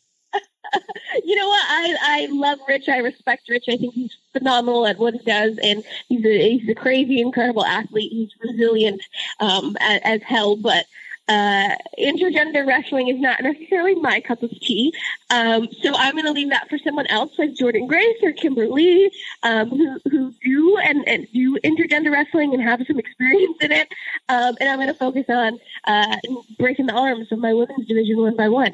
you 1.24 1.36
know 1.38 1.48
what? 1.48 1.64
I 1.70 1.96
I 2.02 2.28
love 2.32 2.60
Rich. 2.68 2.90
I 2.90 2.98
respect 2.98 3.48
Rich. 3.48 3.64
I 3.70 3.78
think 3.78 3.94
he's 3.94 4.14
phenomenal 4.34 4.86
at 4.86 5.00
what 5.00 5.14
he 5.14 5.20
does, 5.20 5.58
and 5.64 5.86
he's 6.10 6.26
a 6.26 6.58
he's 6.58 6.68
a 6.68 6.76
crazy, 6.76 7.22
incredible 7.22 7.64
athlete. 7.64 8.12
He's 8.12 8.32
resilient 8.42 9.02
um, 9.40 9.78
as, 9.80 10.02
as 10.04 10.22
hell, 10.24 10.58
but. 10.58 10.86
Uh, 11.32 11.78
intergender 11.98 12.68
wrestling 12.68 13.08
is 13.08 13.18
not 13.18 13.42
necessarily 13.42 13.96
my 13.96 14.20
cup 14.20 14.44
of 14.44 14.50
tea. 14.60 14.94
Um, 15.30 15.70
so 15.82 15.94
I'm 15.96 16.14
going 16.14 16.26
to 16.26 16.34
leave 16.34 16.50
that 16.50 16.68
for 16.70 16.78
someone 16.80 17.08
else 17.08 17.32
like 17.40 17.52
Jordynne 17.52 17.88
Grace 17.88 18.18
or 18.22 18.34
Kimber 18.34 18.68
Lee, 18.68 19.10
um, 19.44 19.70
who, 19.70 19.98
who 20.10 20.34
do 20.44 20.78
and, 20.84 21.08
and 21.08 21.26
do 21.34 21.58
intergender 21.64 22.12
wrestling 22.12 22.54
and 22.54 22.62
have 22.62 22.82
some 22.86 23.00
experience 23.00 23.56
in 23.62 23.72
it. 23.72 23.88
Um, 24.28 24.58
and 24.60 24.68
I'm 24.68 24.78
going 24.78 24.90
to 24.90 24.94
focus 24.94 25.24
on 25.30 25.58
uh, 25.86 26.18
breaking 26.60 26.88
the 26.88 26.94
arms 26.94 27.32
of 27.32 27.40
my 27.40 27.54
women's 27.54 27.88
division 27.88 28.18
one 28.18 28.36
by 28.36 28.50
one. 28.50 28.74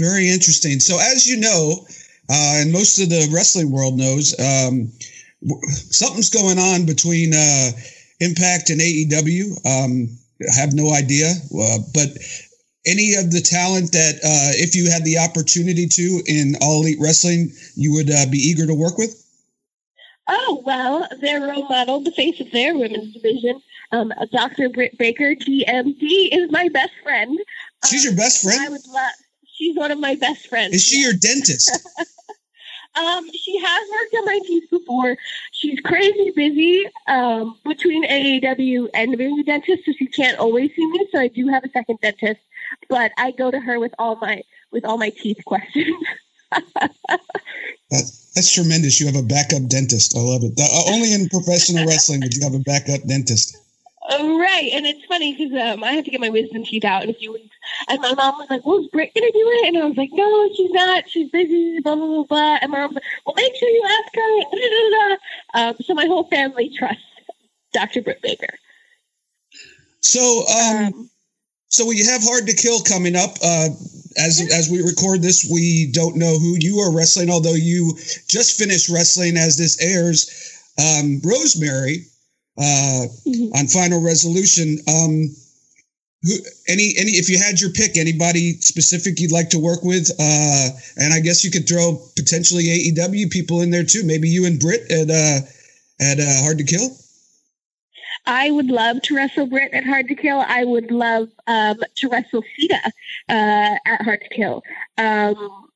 Very 0.00 0.28
interesting. 0.28 0.80
So, 0.80 0.98
as 0.98 1.28
you 1.28 1.36
know, 1.36 1.86
uh, 2.28 2.54
and 2.56 2.72
most 2.72 2.98
of 2.98 3.08
the 3.08 3.30
wrestling 3.32 3.70
world 3.70 3.96
knows, 3.96 4.34
um, 4.40 4.90
something's 5.68 6.30
going 6.30 6.58
on 6.58 6.86
between 6.86 7.34
uh, 7.34 7.70
Impact 8.18 8.70
and 8.70 8.80
AEW. 8.80 9.64
Um, 10.40 10.46
I 10.50 10.60
have 10.60 10.72
no 10.72 10.92
idea, 10.92 11.30
uh, 11.30 11.78
but 11.94 12.08
any 12.86 13.14
of 13.14 13.30
the 13.30 13.40
talent 13.40 13.92
that, 13.92 14.16
uh, 14.16 14.54
if 14.54 14.74
you 14.74 14.90
had 14.90 15.04
the 15.04 15.18
opportunity 15.18 15.86
to 15.86 16.22
in 16.26 16.54
All 16.60 16.82
Elite 16.82 16.98
Wrestling, 17.00 17.50
you 17.74 17.92
would 17.94 18.10
uh, 18.10 18.26
be 18.30 18.38
eager 18.38 18.66
to 18.66 18.74
work 18.74 18.98
with? 18.98 19.24
Oh, 20.28 20.62
well, 20.64 21.08
their 21.20 21.40
role 21.40 21.66
model, 21.68 22.00
the 22.00 22.12
face 22.12 22.40
of 22.40 22.50
their 22.52 22.76
women's 22.76 23.14
division, 23.14 23.60
um, 23.92 24.12
Dr. 24.32 24.68
Britt 24.68 24.96
Baker, 24.98 25.34
DMD, 25.34 26.28
is 26.32 26.50
my 26.50 26.68
best 26.68 26.92
friend. 27.02 27.38
She's 27.86 28.04
your 28.04 28.14
best 28.14 28.42
friend? 28.42 28.60
I 28.60 28.68
would 28.68 28.86
love 28.86 29.12
She's 29.58 29.76
one 29.76 29.90
of 29.90 29.98
my 29.98 30.14
best 30.14 30.46
friends. 30.46 30.72
Is 30.72 30.84
she 30.84 31.02
your 31.02 31.14
dentist? 31.14 31.76
um, 32.98 33.30
she 33.32 33.58
has 33.58 33.88
worked 33.90 34.14
on 34.14 34.24
my 34.24 34.40
teeth 34.44 34.70
before. 34.70 35.16
She's 35.52 35.80
crazy 35.80 36.32
busy 36.34 36.86
um, 37.06 37.56
between 37.64 38.04
AEW 38.06 38.88
and 38.94 39.16
being 39.16 39.38
a 39.38 39.42
dentist, 39.44 39.84
so 39.84 39.92
she 39.92 40.06
can't 40.06 40.38
always 40.38 40.74
see 40.74 40.86
me. 40.90 41.08
So 41.12 41.20
I 41.20 41.28
do 41.28 41.48
have 41.48 41.64
a 41.64 41.70
second 41.70 42.00
dentist, 42.00 42.40
but 42.88 43.12
I 43.16 43.30
go 43.30 43.50
to 43.50 43.60
her 43.60 43.78
with 43.78 43.94
all 43.98 44.16
my 44.16 44.42
with 44.72 44.84
all 44.84 44.98
my 44.98 45.10
teeth 45.10 45.38
questions. 45.44 46.04
that, 46.50 46.90
that's 47.90 48.52
tremendous. 48.52 49.00
You 49.00 49.06
have 49.06 49.16
a 49.16 49.26
backup 49.26 49.66
dentist. 49.68 50.16
I 50.16 50.20
love 50.20 50.42
it. 50.42 50.58
Uh, 50.58 50.92
only 50.92 51.12
in 51.12 51.28
professional 51.28 51.86
wrestling 51.86 52.20
would 52.20 52.34
you 52.34 52.42
have 52.42 52.54
a 52.54 52.60
backup 52.60 53.06
dentist. 53.06 53.56
Oh, 54.10 54.38
right. 54.38 54.70
And 54.72 54.86
it's 54.86 55.04
funny 55.04 55.36
because 55.36 55.52
um, 55.60 55.84
I 55.84 55.92
have 55.92 56.04
to 56.04 56.10
get 56.10 56.20
my 56.20 56.30
wisdom 56.30 56.64
teeth 56.64 56.84
out 56.84 57.04
in 57.04 57.10
a 57.10 57.14
few 57.14 57.32
weeks. 57.32 57.54
And 57.88 58.00
my 58.00 58.14
mom 58.14 58.38
was 58.38 58.48
like, 58.48 58.64
well, 58.64 58.78
is 58.78 58.88
Britt 58.88 59.14
going 59.14 59.30
to 59.30 59.38
do 59.38 59.50
it? 59.52 59.68
And 59.68 59.78
I 59.78 59.84
was 59.84 59.96
like, 59.98 60.10
no, 60.12 60.48
she's 60.54 60.70
not. 60.70 61.08
She's 61.10 61.30
busy, 61.30 61.80
blah, 61.80 61.94
blah, 61.94 62.06
blah, 62.06 62.24
blah. 62.24 62.58
And 62.62 62.72
my 62.72 62.78
mom 62.78 62.94
was 62.94 62.96
like, 62.96 63.04
well, 63.26 63.34
make 63.36 63.54
sure 63.56 63.68
you 63.68 63.84
ask 63.86 64.14
her. 64.14 65.16
Um, 65.54 65.74
so 65.80 65.94
my 65.94 66.04
whole 66.04 66.24
family 66.24 66.70
trusts 66.76 67.02
Dr. 67.72 68.02
Britt 68.02 68.20
Baker. 68.22 68.58
So, 70.00 70.44
um, 70.48 70.76
um, 70.76 71.10
so 71.68 71.86
we 71.86 71.98
have 72.04 72.22
Hard 72.22 72.46
to 72.46 72.54
Kill 72.54 72.80
coming 72.80 73.16
up. 73.16 73.30
Uh, 73.42 73.68
as 74.18 74.40
as 74.52 74.68
we 74.70 74.82
record 74.82 75.22
this, 75.22 75.48
we 75.50 75.90
don't 75.92 76.16
know 76.16 76.38
who 76.38 76.56
you 76.58 76.78
are 76.78 76.94
wrestling, 76.94 77.30
although 77.30 77.54
you 77.54 77.94
just 78.26 78.58
finished 78.58 78.88
wrestling 78.88 79.36
as 79.36 79.56
this 79.56 79.80
airs. 79.80 80.30
Um, 80.78 81.20
Rosemary 81.24 82.06
mm-hmm. 82.58 83.56
on 83.56 83.66
Final 83.66 84.02
Resolution. 84.02 84.78
Um, 84.88 85.34
who, 86.22 86.34
any 86.66 86.94
any 86.98 87.12
if 87.12 87.28
you 87.28 87.38
had 87.38 87.60
your 87.60 87.70
pick, 87.70 87.96
anybody 87.96 88.54
specific 88.60 89.20
you'd 89.20 89.32
like 89.32 89.50
to 89.50 89.58
work 89.58 89.84
with, 89.84 90.10
uh, 90.18 90.68
and 90.96 91.14
I 91.14 91.20
guess 91.20 91.44
you 91.44 91.50
could 91.50 91.68
throw 91.68 92.00
potentially 92.16 92.64
AEW 92.64 93.30
people 93.30 93.62
in 93.62 93.70
there 93.70 93.84
too. 93.84 94.02
Maybe 94.04 94.28
you 94.28 94.44
and 94.44 94.58
Britt 94.58 94.90
at 94.90 95.10
uh, 95.10 95.46
at 96.00 96.18
uh, 96.18 96.42
Hard 96.42 96.58
to 96.58 96.64
Kill. 96.64 96.90
I 98.26 98.50
would 98.50 98.66
love 98.66 99.00
to 99.02 99.16
wrestle 99.16 99.46
Britt 99.46 99.72
at 99.72 99.84
Hard 99.84 100.08
to 100.08 100.14
Kill. 100.14 100.44
I 100.46 100.64
would 100.64 100.90
love 100.90 101.28
um, 101.46 101.78
to 101.96 102.08
wrestle 102.08 102.42
Shida 102.42 102.84
uh, 103.28 103.78
at 103.86 104.02
Hard 104.02 104.20
to 104.20 104.28
Kill. 104.28 104.62
Um, 104.98 105.68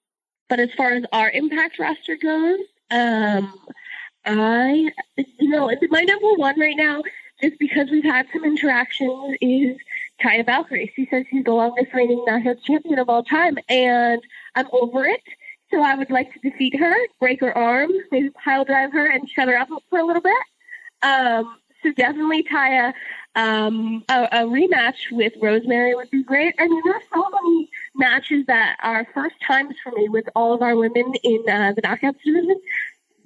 but 0.48 0.60
as 0.60 0.68
far 0.76 0.90
as 0.90 1.04
our 1.12 1.30
Impact 1.30 1.78
roster 1.78 2.16
goes, 2.16 2.60
um, 2.90 3.54
I, 4.24 4.90
you 5.16 5.48
know, 5.48 5.70
my 5.90 6.02
number 6.02 6.32
one 6.34 6.58
right 6.60 6.76
now, 6.76 7.02
just 7.40 7.58
because 7.58 7.90
we've 7.90 8.04
had 8.04 8.26
some 8.32 8.44
interactions, 8.44 9.36
is 9.40 9.76
Taya 10.22 10.46
Valkyrie. 10.46 10.92
She 10.94 11.06
says 11.10 11.24
she's 11.30 11.44
the 11.44 11.52
longest 11.52 11.92
reigning 11.92 12.24
knockout 12.26 12.62
champion 12.62 12.98
of 12.98 13.08
all 13.08 13.24
time, 13.24 13.58
and 13.68 14.22
I'm 14.54 14.68
over 14.72 15.04
it. 15.04 15.22
So 15.70 15.82
I 15.82 15.94
would 15.94 16.10
like 16.10 16.32
to 16.34 16.38
defeat 16.38 16.78
her, 16.78 16.94
break 17.18 17.40
her 17.40 17.56
arm, 17.56 17.90
maybe 18.10 18.30
pile 18.30 18.64
drive 18.64 18.92
her, 18.92 19.06
and 19.06 19.28
shut 19.28 19.48
her 19.48 19.56
up 19.56 19.68
for 19.88 19.98
a 19.98 20.04
little 20.04 20.22
bit. 20.22 20.42
Um, 21.02 21.56
so 21.82 21.92
definitely 21.92 22.44
Taya. 22.44 22.92
Um, 23.34 24.04
a, 24.10 24.24
a, 24.24 24.38
rematch 24.44 25.10
with 25.10 25.32
Rosemary 25.40 25.94
would 25.94 26.10
be 26.10 26.22
great. 26.22 26.54
I 26.58 26.68
mean, 26.68 26.82
there's 26.84 27.02
so 27.14 27.26
many 27.30 27.70
matches 27.94 28.44
that 28.46 28.76
are 28.82 29.08
first 29.14 29.36
times 29.46 29.74
for 29.82 29.90
me 29.92 30.10
with 30.10 30.28
all 30.36 30.52
of 30.52 30.60
our 30.60 30.76
women 30.76 31.14
in 31.24 31.42
uh, 31.48 31.72
the 31.74 31.80
knockouts 31.80 32.22
division. 32.22 32.60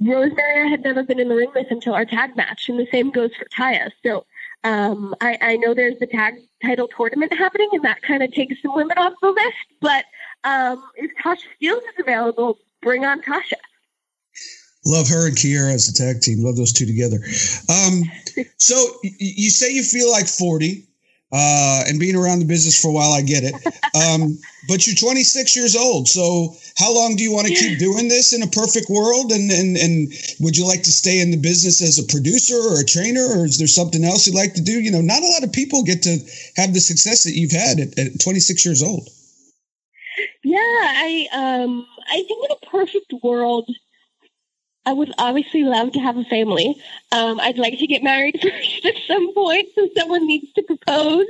Rosemary 0.00 0.68
had 0.70 0.82
never 0.82 1.02
been 1.02 1.18
in 1.18 1.28
the 1.28 1.34
ring 1.34 1.50
with 1.54 1.70
until 1.70 1.94
our 1.94 2.04
tag 2.04 2.36
match, 2.36 2.68
and 2.68 2.78
the 2.78 2.86
same 2.92 3.10
goes 3.10 3.30
for 3.34 3.46
Taya. 3.46 3.90
So 4.04 4.24
Um, 4.64 5.14
I, 5.20 5.38
I 5.40 5.56
know 5.56 5.74
there's 5.74 5.98
the 6.00 6.06
tag 6.06 6.34
title 6.62 6.88
tournament 6.88 7.32
happening, 7.32 7.68
and 7.72 7.84
that 7.84 8.02
kind 8.02 8.22
of 8.22 8.32
takes 8.32 8.60
some 8.62 8.74
women 8.74 8.98
off 8.98 9.12
the 9.22 9.30
list. 9.30 9.56
But 9.80 10.04
um, 10.44 10.82
if 10.96 11.10
Tasha 11.22 11.44
Steelz 11.60 11.78
is 11.78 12.00
available, 12.00 12.58
bring 12.82 13.04
on 13.04 13.22
Tasha. 13.22 13.60
Love 14.84 15.08
her 15.08 15.28
and 15.28 15.36
Kiera 15.36 15.72
as 15.72 15.88
a 15.88 15.94
tag 15.94 16.20
team. 16.20 16.42
Love 16.42 16.56
those 16.56 16.72
two 16.72 16.86
together. 16.86 17.18
Um, 17.68 18.02
so 18.58 18.76
you 19.02 19.50
say 19.50 19.72
you 19.72 19.82
feel 19.82 20.10
like 20.10 20.26
40 20.26 20.86
uh, 21.32 21.82
and 21.88 21.98
being 21.98 22.14
around 22.14 22.38
the 22.38 22.44
business 22.46 22.80
for 22.80 22.88
a 22.88 22.92
while, 22.92 23.12
I 23.12 23.22
get 23.22 23.42
it. 23.42 23.54
Um, 23.94 24.38
but 24.68 24.86
you're 24.86 24.96
26 24.96 25.56
years 25.56 25.74
old. 25.74 26.08
So 26.08 26.54
how 26.78 26.94
long 26.94 27.16
do 27.16 27.24
you 27.24 27.32
want 27.32 27.48
to 27.48 27.54
keep 27.54 27.78
doing 27.78 28.08
this 28.08 28.32
in 28.32 28.42
a 28.42 28.46
perfect 28.46 28.88
world? 28.88 29.32
And, 29.32 29.50
and, 29.50 29.76
and 29.76 30.12
would 30.40 30.56
you 30.56 30.66
like 30.66 30.82
to 30.84 30.92
stay 30.92 31.20
in 31.20 31.30
the 31.30 31.36
business 31.36 31.82
as 31.82 31.98
a 31.98 32.06
producer 32.06 32.54
or 32.54 32.80
a 32.80 32.84
trainer, 32.84 33.24
or 33.24 33.44
is 33.44 33.58
there 33.58 33.66
something 33.66 34.04
else 34.04 34.26
you'd 34.26 34.36
like 34.36 34.54
to 34.54 34.62
do? 34.62 34.80
You 34.80 34.90
know, 34.90 35.00
not 35.00 35.22
a 35.22 35.26
lot 35.26 35.42
of 35.42 35.52
people 35.52 35.82
get 35.82 36.02
to 36.02 36.18
have 36.56 36.72
the 36.72 36.80
success 36.80 37.24
that 37.24 37.32
you've 37.32 37.52
had 37.52 37.80
at, 37.80 37.98
at 37.98 38.20
26 38.20 38.64
years 38.64 38.82
old. 38.82 39.08
Yeah, 40.44 40.58
I, 40.60 41.28
um, 41.32 41.86
I 42.08 42.22
think 42.22 42.44
in 42.44 42.56
a 42.56 42.66
perfect 42.70 43.12
world, 43.22 43.68
I 44.86 44.92
would 44.92 45.12
obviously 45.18 45.64
love 45.64 45.92
to 45.92 45.98
have 45.98 46.16
a 46.16 46.24
family. 46.24 46.80
Um, 47.10 47.40
I'd 47.40 47.58
like 47.58 47.78
to 47.78 47.86
get 47.86 48.02
married 48.02 48.38
first 48.42 48.86
at 48.86 48.94
some 49.06 49.34
point, 49.34 49.68
so 49.74 49.88
someone 49.96 50.26
needs 50.26 50.52
to 50.54 50.62
propose. 50.62 51.26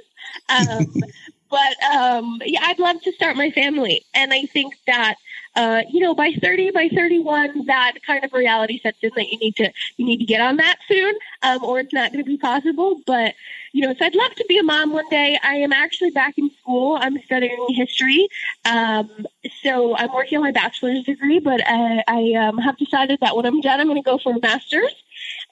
Um, 0.48 1.02
but 1.50 1.82
um, 1.94 2.40
yeah, 2.44 2.60
I'd 2.62 2.78
love 2.78 3.00
to 3.02 3.12
start 3.12 3.36
my 3.36 3.50
family, 3.50 4.04
and 4.14 4.32
I 4.32 4.42
think 4.42 4.74
that 4.86 5.16
uh, 5.56 5.82
you 5.90 6.00
know 6.00 6.14
by 6.14 6.32
thirty, 6.42 6.70
by 6.70 6.88
thirty-one, 6.88 7.66
that 7.66 7.94
kind 8.06 8.24
of 8.24 8.32
reality 8.32 8.80
sets 8.80 8.98
in 9.02 9.10
that 9.16 9.28
you 9.28 9.38
need 9.38 9.56
to 9.56 9.72
you 9.96 10.06
need 10.06 10.18
to 10.18 10.24
get 10.24 10.40
on 10.40 10.56
that 10.56 10.78
soon, 10.88 11.14
um, 11.42 11.64
or 11.64 11.80
it's 11.80 11.92
not 11.92 12.12
going 12.12 12.24
to 12.24 12.28
be 12.28 12.36
possible. 12.36 13.00
But 13.06 13.34
you 13.72 13.86
know, 13.86 13.94
so 13.94 14.06
I'd 14.06 14.14
love 14.14 14.34
to 14.36 14.44
be 14.48 14.58
a 14.58 14.62
mom 14.62 14.92
one 14.92 15.08
day. 15.10 15.38
I 15.42 15.56
am 15.56 15.72
actually 15.72 16.10
back 16.10 16.38
in 16.38 16.50
school. 16.60 16.98
I'm 17.00 17.18
studying 17.24 17.66
history. 17.70 18.28
Um, 18.64 19.26
so 19.62 19.96
I'm 19.96 20.12
working 20.12 20.38
on 20.38 20.44
my 20.44 20.52
bachelor's 20.52 21.04
degree, 21.04 21.40
but 21.40 21.60
I, 21.66 22.02
I 22.08 22.32
um, 22.34 22.58
have 22.58 22.78
decided 22.78 23.18
that 23.20 23.36
when 23.36 23.44
I'm 23.44 23.60
done, 23.60 23.80
I'm 23.80 23.86
going 23.86 24.02
to 24.02 24.10
go 24.10 24.18
for 24.18 24.32
a 24.34 24.40
master's 24.40 24.94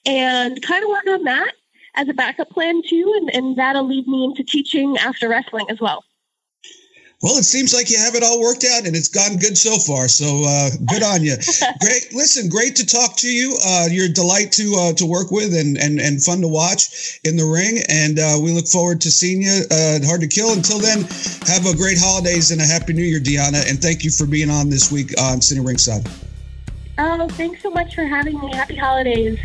and 0.07 0.61
kind 0.63 0.83
of 0.83 0.89
work 0.89 1.07
on 1.07 1.25
that 1.25 1.53
as 1.95 2.09
a 2.09 2.15
backup 2.15 2.51
plan 2.51 2.83
too. 2.89 3.13
And, 3.17 3.35
and 3.35 3.57
that'll 3.57 3.87
lead 3.87 4.09
me 4.09 4.25
into 4.25 4.43
teaching 4.43 4.97
after 4.99 5.29
wrestling 5.29 5.67
as 5.71 5.81
well. 5.81 6.05
Well, 7.23 7.39
it 7.39 7.45
seems 7.45 7.73
like 7.73 7.89
you 7.91 7.97
have 7.99 8.15
it 8.15 8.23
all 8.23 8.41
worked 8.41 8.65
out, 8.65 8.87
and 8.87 8.95
it's 8.95 9.09
gone 9.09 9.39
good 9.39 9.57
so 9.57 9.79
far. 9.79 10.09
So 10.09 10.45
uh, 10.45 10.71
good 10.85 11.03
on 11.03 11.23
you. 11.23 11.37
great. 11.81 12.13
Listen, 12.13 12.51
great 12.51 12.77
to 12.77 12.87
talk 12.87 13.17
to 13.19 13.29
you. 13.29 13.57
Uh, 13.65 13.87
you're 13.91 14.07
a 14.07 14.13
delight 14.13 14.53
to 14.53 14.75
uh, 14.77 14.93
to 14.95 15.07
work 15.07 15.31
with, 15.31 15.55
and, 15.55 15.79
and 15.79 16.01
and 16.01 16.23
fun 16.23 16.43
to 16.43 16.49
watch 16.49 17.21
in 17.25 17.37
the 17.37 17.45
ring. 17.45 17.83
And 17.89 18.19
uh, 18.19 18.39
we 18.43 18.53
look 18.53 18.67
forward 18.67 19.01
to 19.03 19.11
seeing 19.11 19.43
you. 19.43 19.63
Uh, 19.71 20.05
hard 20.05 20.21
to 20.21 20.29
kill. 20.29 20.53
Until 20.53 20.79
then, 20.79 21.03
have 21.47 21.65
a 21.65 21.75
great 21.75 21.99
holidays 21.99 22.51
and 22.51 22.61
a 22.61 22.67
happy 22.67 22.93
New 22.93 23.05
Year, 23.05 23.21
Deonna. 23.21 23.69
And 23.71 23.81
thank 23.81 24.05
you 24.05 24.11
for 24.11 24.27
being 24.27 24.51
on 24.51 24.69
this 24.69 24.93
week 24.93 25.19
on 25.19 25.41
Sitting 25.41 25.65
Ringside. 25.65 26.07
Oh, 26.99 27.27
thanks 27.31 27.63
so 27.63 27.71
much 27.71 27.95
for 27.95 28.05
having 28.05 28.39
me. 28.39 28.53
Happy 28.53 28.77
holidays. 28.77 29.39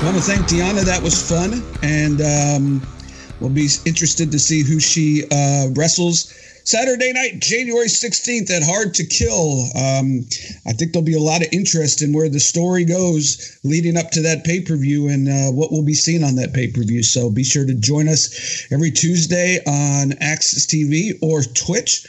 want 0.04 0.16
to 0.16 0.22
thank 0.22 0.46
Deonna. 0.46 0.84
That 0.84 1.02
was 1.02 1.28
fun, 1.28 1.62
and. 1.82 2.22
Um, 2.22 2.97
We'll 3.40 3.50
be 3.50 3.68
interested 3.86 4.32
to 4.32 4.38
see 4.38 4.62
who 4.62 4.80
she 4.80 5.24
uh, 5.30 5.68
wrestles 5.74 6.32
Saturday 6.68 7.12
night, 7.14 7.40
January 7.40 7.86
16th 7.86 8.50
at 8.50 8.62
Hard 8.62 8.92
to 8.94 9.06
Kill. 9.06 9.62
Um, 9.74 10.26
I 10.66 10.72
think 10.72 10.92
there'll 10.92 11.06
be 11.06 11.14
a 11.14 11.20
lot 11.20 11.40
of 11.40 11.48
interest 11.50 12.02
in 12.02 12.12
where 12.12 12.28
the 12.28 12.40
story 12.40 12.84
goes 12.84 13.58
leading 13.64 13.96
up 13.96 14.10
to 14.10 14.22
that 14.22 14.44
pay 14.44 14.60
per 14.60 14.76
view 14.76 15.08
and 15.08 15.28
uh, 15.28 15.50
what 15.52 15.72
will 15.72 15.84
be 15.84 15.94
seen 15.94 16.22
on 16.22 16.34
that 16.36 16.52
pay 16.52 16.70
per 16.70 16.82
view. 16.82 17.02
So 17.02 17.30
be 17.30 17.42
sure 17.42 17.64
to 17.64 17.74
join 17.74 18.06
us 18.06 18.66
every 18.70 18.90
Tuesday 18.90 19.60
on 19.66 20.10
AXS 20.20 20.66
TV 20.66 21.18
or 21.22 21.42
Twitch, 21.42 22.06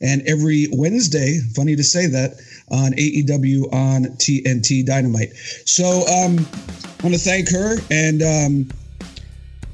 and 0.00 0.22
every 0.26 0.66
Wednesday, 0.72 1.38
funny 1.54 1.76
to 1.76 1.84
say 1.84 2.06
that, 2.06 2.32
on 2.70 2.92
AEW 2.92 3.72
on 3.72 4.04
TNT 4.16 4.84
Dynamite. 4.84 5.34
So 5.66 5.84
um, 5.84 6.38
I 6.38 7.02
want 7.04 7.14
to 7.14 7.20
thank 7.20 7.50
her 7.50 7.76
and. 7.90 8.22
Um, 8.22 8.70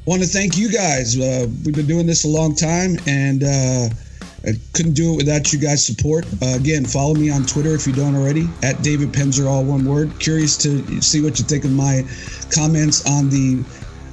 want 0.07 0.23
to 0.23 0.29
thank 0.29 0.57
you 0.57 0.71
guys. 0.71 1.19
Uh, 1.19 1.47
we've 1.65 1.75
been 1.75 1.87
doing 1.87 2.07
this 2.07 2.25
a 2.25 2.29
long 2.29 2.55
time, 2.55 2.97
and 3.07 3.43
uh, 3.43 3.89
I 4.47 4.53
couldn't 4.73 4.95
do 4.95 5.15
it 5.15 5.17
without 5.17 5.53
you 5.53 5.59
guys' 5.59 5.85
support. 5.85 6.25
Uh, 6.41 6.55
again, 6.55 6.85
follow 6.85 7.15
me 7.15 7.29
on 7.29 7.45
Twitter 7.45 7.75
if 7.75 7.87
you 7.87 7.93
don't 7.93 8.15
already, 8.15 8.49
at 8.63 8.81
David 8.83 9.11
Penzer, 9.11 9.47
all 9.47 9.65
one 9.65 9.85
word. 9.85 10.13
Curious 10.21 10.57
to 10.59 11.03
see 11.03 11.21
what 11.21 11.39
you 11.41 11.45
think 11.45 11.65
of 11.65 11.73
my 11.73 12.03
comments 12.51 13.05
on 13.07 13.29
the 13.29 13.65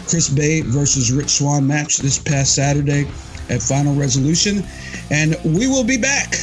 Chris 0.08 0.30
Bey 0.30 0.62
versus 0.62 1.12
Rich 1.12 1.30
Swann 1.30 1.66
match 1.66 1.98
this 1.98 2.18
past 2.18 2.56
Saturday 2.56 3.08
at 3.50 3.62
Final 3.62 3.94
Resolution. 3.94 4.64
And 5.12 5.38
we 5.46 5.68
will 5.68 5.84
be 5.84 5.98
back 5.98 6.36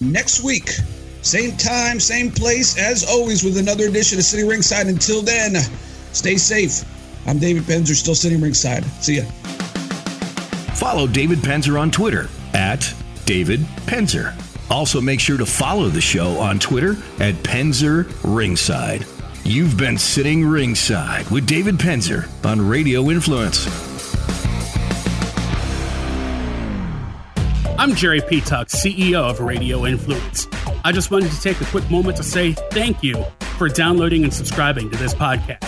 next 0.00 0.44
week. 0.44 0.76
Same 1.22 1.56
time, 1.56 1.98
same 1.98 2.30
place, 2.30 2.78
as 2.78 3.02
always, 3.08 3.42
with 3.42 3.56
another 3.56 3.88
edition 3.88 4.18
of 4.18 4.24
Sitting 4.24 4.46
Ringside. 4.46 4.86
Until 4.86 5.22
then, 5.22 5.56
stay 6.12 6.36
safe 6.36 6.84
I'm 7.28 7.38
David 7.38 7.64
Penzer, 7.64 7.94
still 7.94 8.14
sitting 8.14 8.40
ringside. 8.40 8.84
See 9.02 9.16
ya. 9.16 9.22
Follow 10.74 11.06
David 11.06 11.40
Penzer 11.40 11.78
on 11.78 11.90
Twitter 11.90 12.30
at 12.54 12.90
David 13.26 13.60
Penzer. 13.84 14.32
Also, 14.70 14.98
make 14.98 15.20
sure 15.20 15.36
to 15.36 15.44
follow 15.44 15.88
the 15.88 16.00
show 16.00 16.38
on 16.38 16.58
Twitter 16.58 16.92
at 17.20 17.34
Penzer 17.36 18.10
Ringside. 18.24 19.04
You've 19.44 19.76
been 19.76 19.98
sitting 19.98 20.46
ringside 20.46 21.28
with 21.28 21.46
David 21.46 21.74
Penzer 21.76 22.28
on 22.46 22.66
Radio 22.66 23.10
Influence. 23.10 23.66
I'm 27.78 27.94
Jerry 27.94 28.22
P. 28.22 28.40
Tuck, 28.40 28.68
CEO 28.68 29.20
of 29.20 29.40
Radio 29.40 29.84
Influence. 29.84 30.48
I 30.82 30.92
just 30.92 31.10
wanted 31.10 31.30
to 31.32 31.40
take 31.42 31.60
a 31.60 31.66
quick 31.66 31.90
moment 31.90 32.16
to 32.16 32.22
say 32.22 32.54
thank 32.70 33.02
you 33.02 33.22
for 33.58 33.68
downloading 33.68 34.24
and 34.24 34.32
subscribing 34.32 34.90
to 34.90 34.96
this 34.96 35.12
podcast. 35.12 35.67